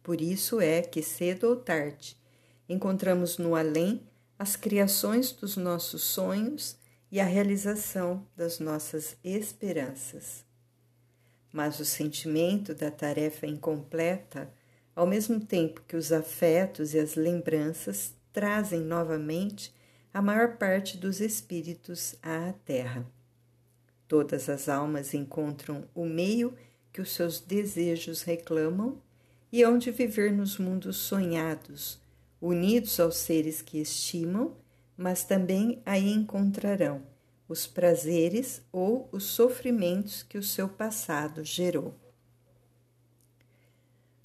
Por 0.02 0.20
isso 0.20 0.60
é 0.60 0.82
que, 0.82 1.02
cedo 1.02 1.44
ou 1.44 1.56
tarde, 1.56 2.16
encontramos 2.68 3.38
no 3.38 3.54
além 3.54 4.02
as 4.36 4.56
criações 4.56 5.30
dos 5.30 5.56
nossos 5.56 6.02
sonhos 6.02 6.76
e 7.12 7.20
a 7.20 7.24
realização 7.24 8.26
das 8.36 8.58
nossas 8.58 9.16
esperanças. 9.22 10.44
Mas 11.52 11.78
o 11.78 11.84
sentimento 11.84 12.74
da 12.74 12.90
tarefa 12.90 13.46
incompleta, 13.46 14.52
ao 14.94 15.06
mesmo 15.06 15.40
tempo 15.40 15.82
que 15.86 15.96
os 15.96 16.12
afetos 16.12 16.94
e 16.94 16.98
as 16.98 17.14
lembranças 17.14 18.14
trazem 18.32 18.80
novamente 18.80 19.74
a 20.12 20.22
maior 20.22 20.56
parte 20.56 20.96
dos 20.96 21.20
espíritos 21.20 22.14
à 22.22 22.52
Terra. 22.64 23.06
Todas 24.06 24.48
as 24.48 24.68
almas 24.68 25.14
encontram 25.14 25.84
o 25.94 26.04
meio 26.04 26.54
que 26.92 27.00
os 27.00 27.12
seus 27.12 27.40
desejos 27.40 28.22
reclamam 28.22 29.02
e 29.50 29.64
onde 29.64 29.90
viver 29.90 30.32
nos 30.32 30.58
mundos 30.58 30.96
sonhados, 30.96 32.00
unidos 32.40 33.00
aos 33.00 33.16
seres 33.16 33.62
que 33.62 33.78
estimam, 33.78 34.56
mas 34.96 35.24
também 35.24 35.82
aí 35.84 36.12
encontrarão 36.12 37.02
os 37.48 37.66
prazeres 37.66 38.62
ou 38.72 39.08
os 39.12 39.24
sofrimentos 39.24 40.22
que 40.22 40.38
o 40.38 40.42
seu 40.42 40.68
passado 40.68 41.44
gerou. 41.44 42.03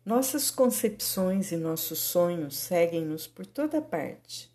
Nossas 0.09 0.49
concepções 0.49 1.51
e 1.51 1.55
nossos 1.55 1.99
sonhos 1.99 2.57
seguem-nos 2.57 3.27
por 3.27 3.45
toda 3.45 3.79
parte. 3.79 4.51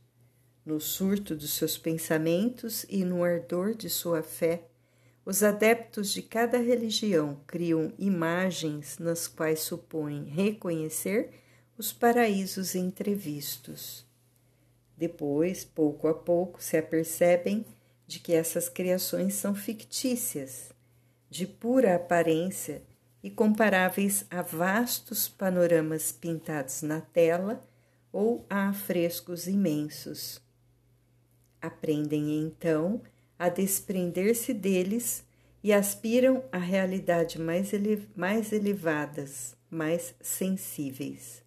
No 0.67 0.81
surto 0.81 1.37
dos 1.37 1.53
seus 1.53 1.79
pensamentos 1.79 2.85
e 2.89 3.05
no 3.05 3.23
ardor 3.23 3.73
de 3.73 3.89
sua 3.89 4.21
fé, 4.21 4.65
os 5.25 5.45
adeptos 5.45 6.13
de 6.13 6.23
cada 6.23 6.59
religião 6.59 7.41
criam 7.47 7.93
imagens 8.01 8.99
nas 8.99 9.29
quais 9.29 9.61
supõem 9.61 10.25
reconhecer 10.25 11.31
os 11.79 11.93
paraísos 11.93 12.75
entrevistos. 12.75 14.05
Depois, 14.97 15.65
pouco 15.65 16.09
a 16.09 16.15
pouco, 16.15 16.61
se 16.61 16.77
apercebem 16.77 17.65
de 18.09 18.19
que 18.19 18.33
essas 18.33 18.69
criações 18.69 19.35
são 19.35 19.55
fictícias, 19.55 20.73
de 21.31 21.47
pura 21.47 21.95
aparência 21.95 22.83
e 23.25 23.31
comparáveis 23.31 24.27
a 24.31 24.43
vastos 24.43 25.31
panoramas 25.31 26.13
pintados 26.13 26.83
na 26.83 27.01
tela 27.01 27.67
ou 28.13 28.45
a 28.51 28.71
frescos 28.75 29.47
imensos. 29.47 30.43
Aprendem 31.59 32.39
então 32.39 33.01
a 33.39 33.49
desprender-se 33.49 34.53
deles 34.53 35.25
e 35.63 35.73
aspiram 35.73 36.45
a 36.53 36.59
realidade 36.59 37.41
mais, 37.41 37.71
mais 38.15 38.53
elevadas, 38.53 39.57
mais 39.71 40.15
sensíveis. 40.21 41.43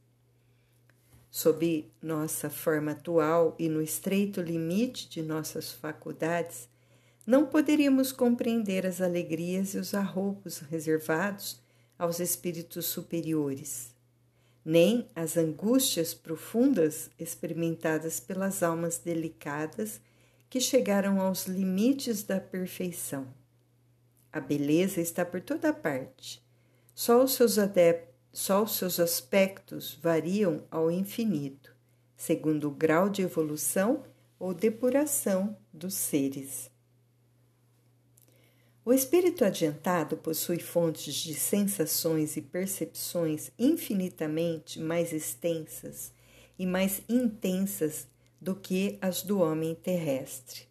sob 1.30 1.92
nossa 2.02 2.50
forma 2.50 2.94
atual 2.94 3.56
e 3.60 3.70
no 3.70 3.84
estreito 3.84 4.42
limite 4.42 5.08
de 5.08 5.22
nossas 5.22 5.72
faculdades, 5.72 6.68
não 7.24 7.46
poderíamos 7.46 8.12
compreender 8.12 8.84
as 8.84 9.00
alegrias 9.00 9.76
e 9.76 9.78
os 9.78 9.94
arroubos 9.94 10.58
reservados 10.58 11.67
aos 11.98 12.20
espíritos 12.20 12.86
superiores, 12.86 13.94
nem 14.64 15.08
as 15.16 15.38
angústias 15.38 16.14
profundas 16.14 17.10
experimentadas 17.18 18.20
pelas 18.20 18.62
almas 18.62 18.98
delicadas 18.98 20.00
que 20.50 20.60
chegaram 20.60 21.20
aos 21.20 21.46
limites 21.46 22.24
da 22.24 22.40
perfeição. 22.40 23.28
A 24.32 24.40
beleza 24.40 25.02
está 25.02 25.26
por 25.26 25.42
toda 25.42 25.74
parte. 25.74 26.44
Só 26.94 27.24
os 27.24 27.34
seus 27.34 27.56
só 28.32 28.64
os 28.64 28.76
seus 28.76 29.00
aspectos 29.00 29.98
variam 30.02 30.64
ao 30.70 30.92
infinito, 30.92 31.74
segundo 32.16 32.68
o 32.68 32.72
grau 32.72 33.10
de 33.10 33.22
evolução 33.22 34.04
ou 34.40 34.54
depuração 34.54 35.58
dos 35.74 35.96
seres. 35.96 36.70
O 38.88 38.94
espírito 38.94 39.44
adiantado 39.44 40.16
possui 40.16 40.60
fontes 40.60 41.14
de 41.14 41.34
sensações 41.34 42.38
e 42.38 42.42
percepções 42.42 43.52
infinitamente 43.60 44.80
mais 44.80 45.12
extensas 45.12 46.14
e 46.58 46.66
mais 46.66 47.02
intensas 47.10 48.08
do 48.40 48.56
que 48.56 48.98
as 49.02 49.22
do 49.22 49.42
homem 49.42 49.76
terrestre. 49.76 50.70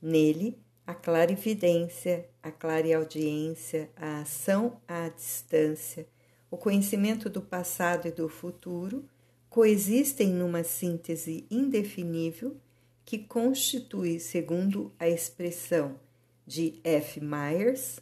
Nele, 0.00 0.56
a 0.86 0.94
clarividência, 0.94 2.24
a 2.40 2.52
clareaudiência, 2.52 3.90
a 3.96 4.20
ação 4.20 4.80
à 4.86 5.08
distância, 5.08 6.06
o 6.48 6.56
conhecimento 6.56 7.28
do 7.28 7.42
passado 7.42 8.06
e 8.06 8.12
do 8.12 8.28
futuro 8.28 9.04
coexistem 9.50 10.28
numa 10.28 10.62
síntese 10.62 11.44
indefinível 11.50 12.56
que 13.04 13.18
constitui, 13.18 14.20
segundo 14.20 14.92
a 15.00 15.08
expressão 15.08 15.98
de 16.46 16.78
F. 16.84 17.20
Myers, 17.20 18.00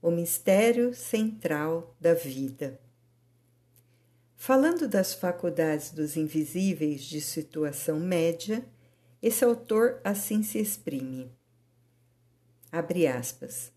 O 0.00 0.10
Mistério 0.10 0.94
Central 0.94 1.96
da 2.00 2.14
Vida. 2.14 2.80
Falando 4.36 4.88
das 4.88 5.14
faculdades 5.14 5.90
dos 5.90 6.16
invisíveis 6.16 7.02
de 7.02 7.20
situação 7.20 7.98
média, 7.98 8.64
esse 9.20 9.44
autor 9.44 10.00
assim 10.04 10.42
se 10.42 10.58
exprime. 10.58 11.30
Abre 12.70 13.06
aspas. 13.06 13.72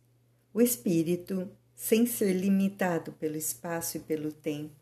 O 0.53 0.61
espírito, 0.61 1.49
sem 1.75 2.05
ser 2.05 2.33
limitado 2.33 3.11
pelo 3.13 3.35
espaço 3.35 3.97
e 3.97 3.99
pelo 3.99 4.31
tempo, 4.31 4.75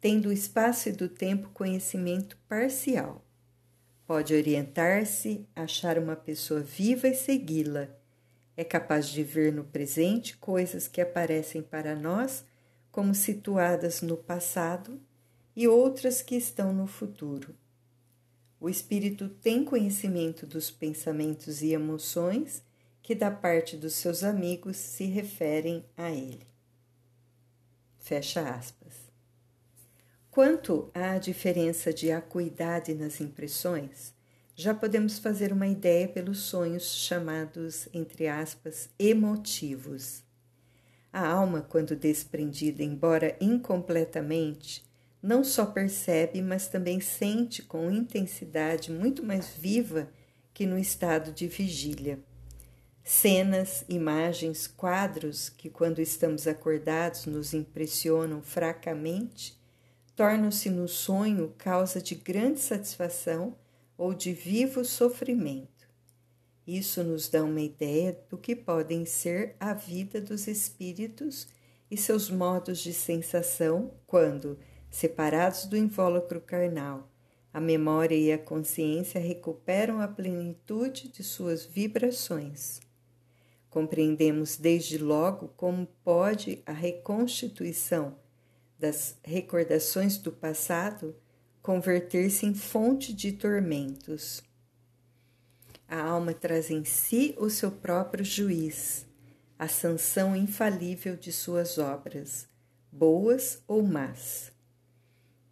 tem 0.00 0.20
do 0.20 0.32
espaço 0.32 0.88
e 0.88 0.92
do 0.92 1.08
tempo 1.08 1.50
conhecimento 1.50 2.36
parcial. 2.48 3.24
Pode 4.06 4.34
orientar-se, 4.34 5.46
achar 5.56 5.98
uma 5.98 6.14
pessoa 6.14 6.60
viva 6.60 7.08
e 7.08 7.14
segui-la 7.14 7.95
é 8.56 8.64
capaz 8.64 9.08
de 9.08 9.22
ver 9.22 9.52
no 9.52 9.64
presente 9.64 10.36
coisas 10.36 10.88
que 10.88 11.00
aparecem 11.00 11.62
para 11.62 11.94
nós 11.94 12.44
como 12.90 13.14
situadas 13.14 14.00
no 14.00 14.16
passado 14.16 14.98
e 15.54 15.68
outras 15.68 16.22
que 16.22 16.34
estão 16.34 16.72
no 16.72 16.86
futuro. 16.86 17.54
O 18.58 18.70
espírito 18.70 19.28
tem 19.28 19.64
conhecimento 19.64 20.46
dos 20.46 20.70
pensamentos 20.70 21.60
e 21.60 21.72
emoções 21.72 22.62
que, 23.02 23.14
da 23.14 23.30
parte 23.30 23.76
dos 23.76 23.94
seus 23.94 24.24
amigos, 24.24 24.76
se 24.76 25.04
referem 25.04 25.84
a 25.96 26.10
ele. 26.10 26.46
Fecha 27.98 28.48
aspas. 28.48 28.94
Quanto 30.30 30.90
à 30.94 31.18
diferença 31.18 31.92
de 31.92 32.10
acuidade 32.10 32.94
nas 32.94 33.20
impressões, 33.20 34.15
já 34.58 34.72
podemos 34.72 35.18
fazer 35.18 35.52
uma 35.52 35.66
ideia 35.66 36.08
pelos 36.08 36.38
sonhos 36.38 36.94
chamados, 36.94 37.90
entre 37.92 38.26
aspas, 38.26 38.88
emotivos. 38.98 40.22
A 41.12 41.28
alma, 41.28 41.60
quando 41.60 41.94
desprendida, 41.94 42.82
embora 42.82 43.36
incompletamente, 43.38 44.82
não 45.22 45.44
só 45.44 45.66
percebe, 45.66 46.40
mas 46.40 46.68
também 46.68 47.00
sente 47.00 47.62
com 47.62 47.90
intensidade 47.90 48.90
muito 48.90 49.22
mais 49.22 49.50
viva 49.50 50.10
que 50.54 50.64
no 50.64 50.78
estado 50.78 51.32
de 51.32 51.46
vigília. 51.46 52.18
Cenas, 53.04 53.84
imagens, 53.90 54.66
quadros 54.66 55.50
que, 55.50 55.68
quando 55.68 56.00
estamos 56.00 56.46
acordados, 56.46 57.26
nos 57.26 57.52
impressionam 57.52 58.40
fracamente, 58.40 59.60
tornam-se 60.16 60.70
no 60.70 60.88
sonho 60.88 61.54
causa 61.58 62.00
de 62.00 62.14
grande 62.14 62.58
satisfação 62.58 63.54
ou 63.96 64.14
de 64.14 64.32
vivo 64.32 64.84
sofrimento. 64.84 65.88
Isso 66.66 67.04
nos 67.04 67.28
dá 67.28 67.44
uma 67.44 67.60
ideia 67.60 68.18
do 68.28 68.36
que 68.36 68.56
podem 68.56 69.04
ser 69.06 69.54
a 69.60 69.72
vida 69.72 70.20
dos 70.20 70.46
espíritos 70.46 71.46
e 71.90 71.96
seus 71.96 72.28
modos 72.28 72.78
de 72.78 72.92
sensação 72.92 73.92
quando, 74.06 74.58
separados 74.90 75.66
do 75.66 75.76
invólucro 75.76 76.40
carnal, 76.40 77.08
a 77.52 77.60
memória 77.60 78.16
e 78.16 78.32
a 78.32 78.38
consciência 78.38 79.20
recuperam 79.20 80.00
a 80.00 80.08
plenitude 80.08 81.08
de 81.08 81.22
suas 81.22 81.64
vibrações. 81.64 82.80
Compreendemos 83.70 84.56
desde 84.56 84.98
logo 84.98 85.48
como 85.56 85.86
pode 86.04 86.62
a 86.66 86.72
reconstituição 86.72 88.16
das 88.78 89.16
recordações 89.22 90.18
do 90.18 90.32
passado 90.32 91.14
converter-se 91.66 92.46
em 92.46 92.54
fonte 92.54 93.12
de 93.12 93.32
tormentos. 93.32 94.40
A 95.88 96.00
alma 96.00 96.32
traz 96.32 96.70
em 96.70 96.84
si 96.84 97.34
o 97.36 97.50
seu 97.50 97.72
próprio 97.72 98.24
juiz, 98.24 99.04
a 99.58 99.66
sanção 99.66 100.36
infalível 100.36 101.16
de 101.16 101.32
suas 101.32 101.76
obras, 101.76 102.46
boas 102.92 103.60
ou 103.66 103.82
más. 103.82 104.52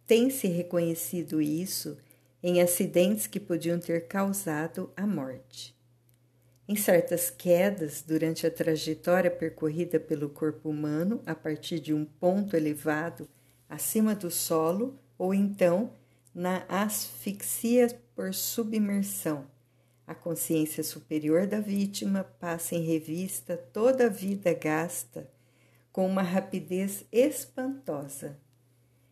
Tem-se 0.07 0.47
reconhecido 0.47 1.41
isso 1.41 1.97
em 2.41 2.61
acidentes 2.61 3.27
que 3.27 3.39
podiam 3.39 3.77
ter 3.77 4.07
causado 4.07 4.93
a 4.95 5.05
morte. 5.05 5.75
Em 6.65 6.77
certas 6.77 7.29
quedas 7.29 8.01
durante 8.01 8.47
a 8.47 8.51
trajetória 8.51 9.29
percorrida 9.29 9.99
pelo 9.99 10.29
corpo 10.29 10.69
humano 10.69 11.21
a 11.25 11.35
partir 11.35 11.81
de 11.81 11.93
um 11.93 12.05
ponto 12.05 12.55
elevado 12.55 13.27
acima 13.67 14.15
do 14.15 14.31
solo, 14.31 14.97
ou 15.17 15.33
então 15.33 15.91
na 16.35 16.65
asfixia 16.67 17.87
por 18.13 18.33
submersão. 18.33 19.47
A 20.05 20.13
consciência 20.13 20.83
superior 20.83 21.47
da 21.47 21.61
vítima 21.61 22.25
passa 22.25 22.75
em 22.75 22.85
revista 22.85 23.55
toda 23.55 24.07
a 24.07 24.09
vida 24.09 24.53
gasta 24.53 25.31
com 25.93 26.05
uma 26.05 26.21
rapidez 26.21 27.05
espantosa. 27.09 28.37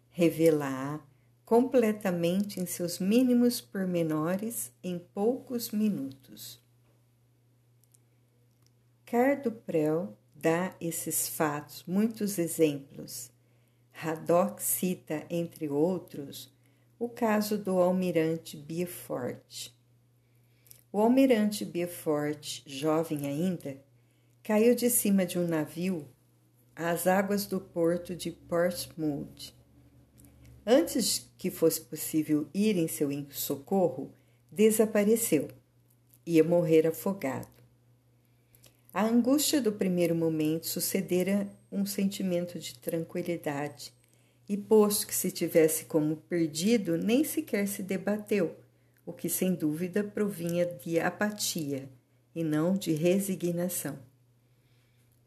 Revela-a 0.10 1.00
completamente 1.46 2.60
em 2.60 2.66
seus 2.66 3.00
mínimos 3.00 3.62
pormenores 3.62 4.72
em 4.84 5.00
poucos 5.00 5.72
minutos. 5.72 6.62
Cardo 9.06 9.52
Prel 9.52 10.18
dá 10.36 10.76
esses 10.82 11.30
fatos 11.30 11.86
muitos 11.88 12.38
exemplos. 12.38 13.32
Haddock 13.94 14.62
cita, 14.62 15.26
entre 15.30 15.70
outros, 15.70 16.53
o 17.04 17.10
caso 17.10 17.58
do 17.58 17.80
almirante 17.80 18.56
Beaufort. 18.56 19.74
O 20.90 21.02
almirante 21.02 21.66
Beaufort, 21.66 22.62
jovem 22.66 23.28
ainda, 23.28 23.78
caiu 24.42 24.74
de 24.74 24.90
cima 24.90 25.26
de 25.26 25.38
um 25.38 25.46
navio 25.46 26.08
às 26.74 27.06
águas 27.06 27.46
do 27.46 27.60
porto 27.60 28.16
de 28.16 28.32
Portsmouth. 28.32 29.54
Antes 30.66 31.30
que 31.38 31.52
fosse 31.52 31.82
possível 31.82 32.48
ir 32.54 32.78
em 32.78 32.88
seu 32.88 33.10
socorro, 33.32 34.14
desapareceu. 34.50 35.50
Ia 36.26 36.42
morrer 36.42 36.88
afogado. 36.88 37.52
A 38.94 39.04
angústia 39.04 39.62
do 39.62 39.74
primeiro 39.74 40.16
momento 40.16 40.68
sucedera 40.68 41.50
um 41.70 41.86
sentimento 41.86 42.58
de 42.58 42.80
tranquilidade 42.80 43.94
e 44.48 44.58
posto 44.58 45.08
que 45.08 45.16
se 45.16 45.32
tivesse 45.32 45.86
como 45.86 46.18
perdido, 46.18 46.98
nem 46.98 47.24
sequer 47.24 47.68
se 47.68 47.82
debateu, 47.82 48.56
o 49.06 49.14
que 49.14 49.30
sem 49.30 49.54
dúvida 49.56 50.04
provinha 50.04 50.66
de 50.66 51.00
apatia 51.00 51.90
e 52.36 52.44
não 52.44 52.74
de 52.74 52.92
resignação. 52.94 53.98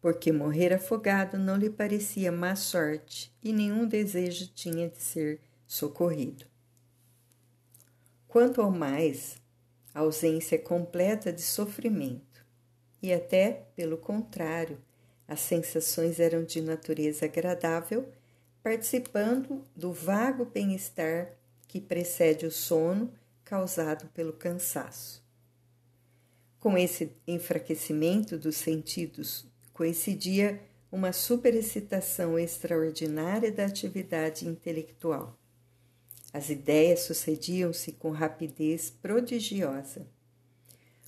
Porque 0.00 0.30
morrer 0.30 0.72
afogado 0.72 1.38
não 1.38 1.56
lhe 1.56 1.70
parecia 1.70 2.30
má 2.30 2.54
sorte 2.54 3.34
e 3.42 3.52
nenhum 3.52 3.86
desejo 3.86 4.48
tinha 4.54 4.88
de 4.88 4.98
ser 4.98 5.40
socorrido. 5.66 6.44
Quanto 8.28 8.60
ao 8.60 8.70
mais, 8.70 9.40
a 9.94 10.00
ausência 10.00 10.58
completa 10.58 11.32
de 11.32 11.40
sofrimento, 11.40 12.44
e 13.02 13.12
até, 13.12 13.66
pelo 13.74 13.96
contrário, 13.96 14.78
as 15.26 15.40
sensações 15.40 16.20
eram 16.20 16.44
de 16.44 16.60
natureza 16.60 17.24
agradável 17.24 18.08
participando 18.66 19.64
do 19.76 19.92
vago 19.92 20.44
bem-estar 20.44 21.30
que 21.68 21.80
precede 21.80 22.46
o 22.46 22.50
sono 22.50 23.12
causado 23.44 24.08
pelo 24.08 24.32
cansaço. 24.32 25.24
Com 26.58 26.76
esse 26.76 27.12
enfraquecimento 27.28 28.36
dos 28.36 28.56
sentidos, 28.56 29.46
coincidia 29.72 30.60
uma 30.90 31.12
superexcitação 31.12 32.36
extraordinária 32.36 33.52
da 33.52 33.66
atividade 33.66 34.48
intelectual. 34.48 35.38
As 36.32 36.50
ideias 36.50 37.02
sucediam-se 37.02 37.92
com 37.92 38.10
rapidez 38.10 38.90
prodigiosa. 38.90 40.08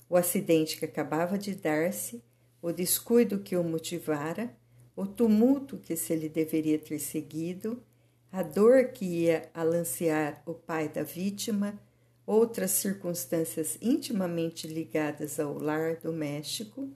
O 0.07 0.15
acidente 0.15 0.77
que 0.77 0.85
acabava 0.85 1.37
de 1.37 1.53
dar-se, 1.55 2.23
o 2.61 2.71
descuido 2.71 3.37
que 3.37 3.57
o 3.57 3.63
motivara, 3.65 4.49
o 4.99 5.07
tumulto 5.07 5.77
que 5.77 5.95
se 5.95 6.13
lhe 6.13 6.27
deveria 6.27 6.77
ter 6.77 6.99
seguido, 6.99 7.81
a 8.29 8.43
dor 8.43 8.89
que 8.89 9.05
ia 9.05 9.49
alancear 9.53 10.43
o 10.45 10.53
pai 10.53 10.89
da 10.89 11.03
vítima, 11.03 11.79
outras 12.25 12.71
circunstâncias 12.71 13.77
intimamente 13.81 14.67
ligadas 14.67 15.39
ao 15.39 15.57
lar 15.57 15.95
doméstico, 15.95 16.89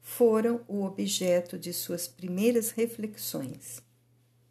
foram 0.00 0.60
o 0.68 0.84
objeto 0.84 1.58
de 1.58 1.72
suas 1.72 2.06
primeiras 2.06 2.70
reflexões. 2.70 3.82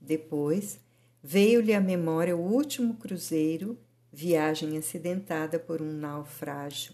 Depois, 0.02 0.78
veio-lhe 1.24 1.74
à 1.74 1.80
memória 1.80 2.36
o 2.36 2.42
último 2.42 2.96
cruzeiro, 2.96 3.80
viagem 4.12 4.78
acidentada 4.78 5.58
por 5.58 5.82
um 5.82 5.94
naufrágio. 5.94 6.94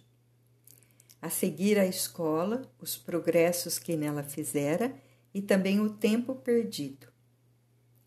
A 1.19 1.31
seguir 1.31 1.79
a 1.79 1.85
escola, 1.87 2.61
os 2.79 2.95
progressos 2.95 3.79
que 3.79 3.97
nela 3.97 4.21
fizera 4.21 4.93
e 5.35 5.41
também 5.41 5.81
o 5.81 5.89
tempo 5.89 6.33
perdido. 6.33 7.07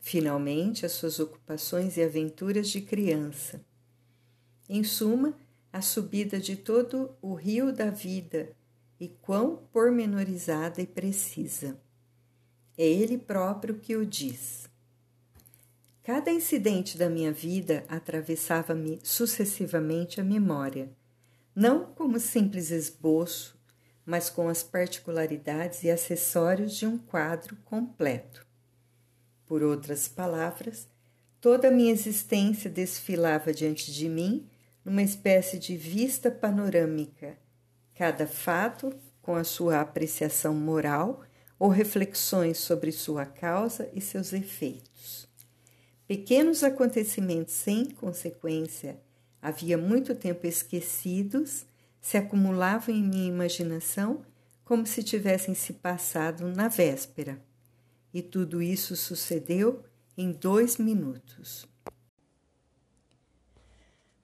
Finalmente, 0.00 0.86
as 0.86 0.92
suas 0.92 1.20
ocupações 1.20 1.98
e 1.98 2.02
aventuras 2.02 2.70
de 2.70 2.80
criança. 2.80 3.60
Em 4.66 4.82
suma, 4.82 5.36
a 5.70 5.82
subida 5.82 6.40
de 6.40 6.56
todo 6.56 7.14
o 7.20 7.34
rio 7.34 7.70
da 7.70 7.90
vida 7.90 8.56
e 8.98 9.08
quão 9.08 9.58
pormenorizada 9.70 10.80
e 10.80 10.86
precisa. 10.86 11.78
É 12.78 12.86
ele 12.86 13.18
próprio 13.18 13.78
que 13.78 13.94
o 13.94 14.06
diz. 14.06 14.66
Cada 16.02 16.32
incidente 16.32 16.96
da 16.96 17.10
minha 17.10 17.30
vida 17.30 17.84
atravessava-me 17.88 19.00
sucessivamente 19.02 20.18
a 20.18 20.24
memória, 20.24 20.90
não 21.54 21.92
como 21.92 22.18
simples 22.18 22.70
esboço, 22.70 23.58
mas 24.09 24.31
com 24.31 24.49
as 24.49 24.62
particularidades 24.62 25.85
e 25.85 25.90
acessórios 25.90 26.75
de 26.75 26.87
um 26.87 26.97
quadro 26.97 27.55
completo. 27.66 28.47
Por 29.44 29.62
outras 29.62 30.09
palavras, 30.09 30.88
toda 31.38 31.68
a 31.68 31.71
minha 31.71 31.92
existência 31.92 32.71
desfilava 32.71 33.53
diante 33.53 33.92
de 33.92 34.09
mim 34.09 34.49
numa 34.83 35.03
espécie 35.03 35.59
de 35.59 35.77
vista 35.77 36.31
panorâmica 36.31 37.37
cada 37.94 38.27
fato 38.27 38.94
com 39.21 39.35
a 39.35 39.44
sua 39.44 39.83
apreciação 39.83 40.55
moral 40.55 41.23
ou 41.59 41.68
reflexões 41.68 42.57
sobre 42.57 42.90
sua 42.90 43.27
causa 43.27 43.90
e 43.92 44.01
seus 44.01 44.33
efeitos. 44.33 45.29
Pequenos 46.07 46.64
acontecimentos 46.64 47.53
sem 47.53 47.85
consequência, 47.85 48.99
havia 49.42 49.77
muito 49.77 50.14
tempo 50.14 50.47
esquecidos, 50.47 51.66
se 52.09 52.16
acumulavam 52.16 52.94
em 52.94 53.03
minha 53.03 53.29
imaginação 53.29 54.23
como 54.64 54.87
se 54.87 55.03
tivessem 55.03 55.53
se 55.55 55.75
passado 55.75 56.49
na 56.49 56.66
véspera. 56.66 57.38
E 58.14 58.23
tudo 58.23 58.62
isso 58.62 58.97
sucedeu 58.97 59.85
em 60.16 60.33
dois 60.33 60.79
minutos. 60.79 61.68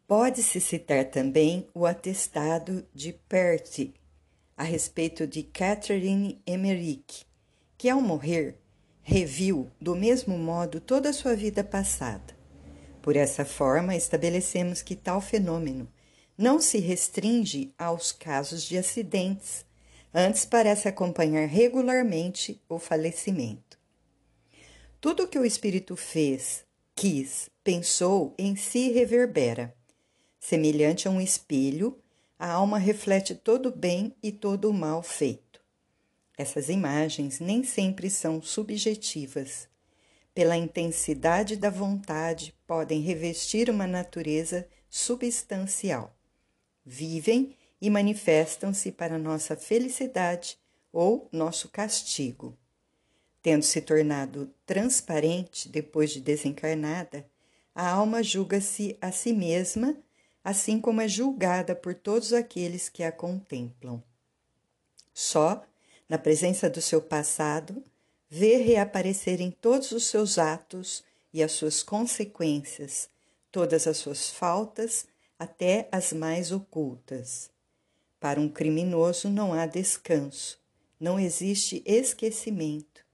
Pode-se 0.06 0.62
citar 0.62 1.10
também 1.10 1.68
o 1.74 1.84
atestado 1.84 2.86
de 2.94 3.12
Perty 3.12 3.92
a 4.56 4.62
respeito 4.62 5.26
de 5.26 5.42
Catherine 5.42 6.40
Emmerich, 6.46 7.26
que 7.76 7.90
ao 7.90 8.00
morrer 8.00 8.56
reviu 9.02 9.70
do 9.78 9.94
mesmo 9.94 10.38
modo 10.38 10.80
toda 10.80 11.10
a 11.10 11.12
sua 11.12 11.36
vida 11.36 11.62
passada. 11.62 12.34
Por 13.02 13.14
essa 13.14 13.44
forma, 13.44 13.94
estabelecemos 13.94 14.80
que 14.80 14.96
tal 14.96 15.20
fenômeno 15.20 15.86
não 16.36 16.60
se 16.60 16.78
restringe 16.78 17.72
aos 17.78 18.12
casos 18.12 18.64
de 18.64 18.76
acidentes, 18.76 19.64
antes 20.12 20.44
parece 20.44 20.88
acompanhar 20.88 21.46
regularmente 21.46 22.60
o 22.68 22.78
falecimento. 22.78 23.78
Tudo 25.00 25.24
o 25.24 25.28
que 25.28 25.38
o 25.38 25.44
espírito 25.44 25.96
fez, 25.96 26.64
quis, 26.94 27.50
pensou 27.62 28.34
em 28.38 28.56
si 28.56 28.90
reverbera 28.90 29.74
Semelhante 30.46 31.08
a 31.08 31.10
um 31.10 31.22
espelho, 31.22 31.98
a 32.38 32.50
alma 32.50 32.76
reflete 32.76 33.34
todo 33.34 33.70
o 33.70 33.74
bem 33.74 34.14
e 34.22 34.30
todo 34.30 34.68
o 34.68 34.74
mal 34.74 35.02
feito. 35.02 35.58
Essas 36.36 36.68
imagens 36.68 37.40
nem 37.40 37.64
sempre 37.64 38.10
são 38.10 38.42
subjetivas. 38.42 39.66
Pela 40.34 40.54
intensidade 40.54 41.56
da 41.56 41.70
vontade, 41.70 42.54
podem 42.66 43.00
revestir 43.00 43.70
uma 43.70 43.86
natureza 43.86 44.68
substancial. 44.90 46.14
Vivem 46.84 47.56
e 47.80 47.88
manifestam-se 47.90 48.92
para 48.92 49.18
nossa 49.18 49.56
felicidade 49.56 50.58
ou 50.92 51.28
nosso 51.32 51.68
castigo. 51.68 52.56
Tendo 53.42 53.62
se 53.62 53.80
tornado 53.80 54.52
transparente 54.64 55.68
depois 55.68 56.10
de 56.10 56.20
desencarnada, 56.20 57.26
a 57.74 57.90
alma 57.90 58.22
julga-se 58.22 58.96
a 59.00 59.10
si 59.10 59.32
mesma 59.32 59.96
assim 60.44 60.78
como 60.78 61.00
é 61.00 61.08
julgada 61.08 61.74
por 61.74 61.94
todos 61.94 62.34
aqueles 62.34 62.90
que 62.90 63.02
a 63.02 63.10
contemplam. 63.10 64.02
Só, 65.14 65.64
na 66.06 66.18
presença 66.18 66.68
do 66.68 66.82
seu 66.82 67.00
passado, 67.00 67.82
vê 68.28 68.56
reaparecerem 68.56 69.50
todos 69.50 69.90
os 69.92 70.04
seus 70.06 70.38
atos 70.38 71.02
e 71.32 71.42
as 71.42 71.52
suas 71.52 71.82
consequências, 71.82 73.08
todas 73.50 73.86
as 73.86 73.96
suas 73.96 74.30
faltas, 74.30 75.06
até 75.38 75.88
as 75.90 76.12
mais 76.12 76.52
ocultas. 76.52 77.50
Para 78.20 78.40
um 78.40 78.48
criminoso 78.48 79.28
não 79.28 79.52
há 79.52 79.66
descanso, 79.66 80.58
não 80.98 81.18
existe 81.18 81.82
esquecimento. 81.84 83.04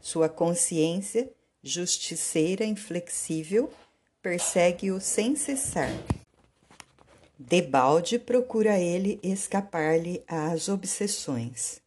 Sua 0.00 0.28
consciência, 0.28 1.32
justiceira 1.62 2.64
inflexível, 2.64 3.70
persegue-o 4.22 5.00
sem 5.00 5.36
cessar. 5.36 5.90
Debalde 7.38 8.18
procura 8.18 8.78
ele 8.78 9.20
escapar-lhe 9.22 10.24
às 10.26 10.68
obsessões. 10.68 11.80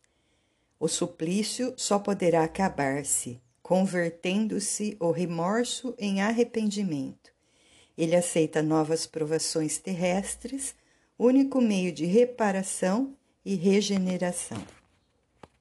O 0.79 0.87
suplício 0.87 1.73
só 1.75 1.99
poderá 1.99 2.43
acabar-se, 2.43 3.41
convertendo-se 3.61 4.95
o 4.99 5.11
remorso 5.11 5.93
em 5.97 6.21
arrependimento. 6.21 7.31
Ele 7.99 8.15
aceita 8.15 8.63
novas 8.63 9.05
provações 9.05 9.77
terrestres, 9.77 10.73
único 11.17 11.59
meio 11.59 11.91
de 11.91 12.05
reparação 12.05 13.13
e 13.43 13.55
regeneração. 13.55 14.63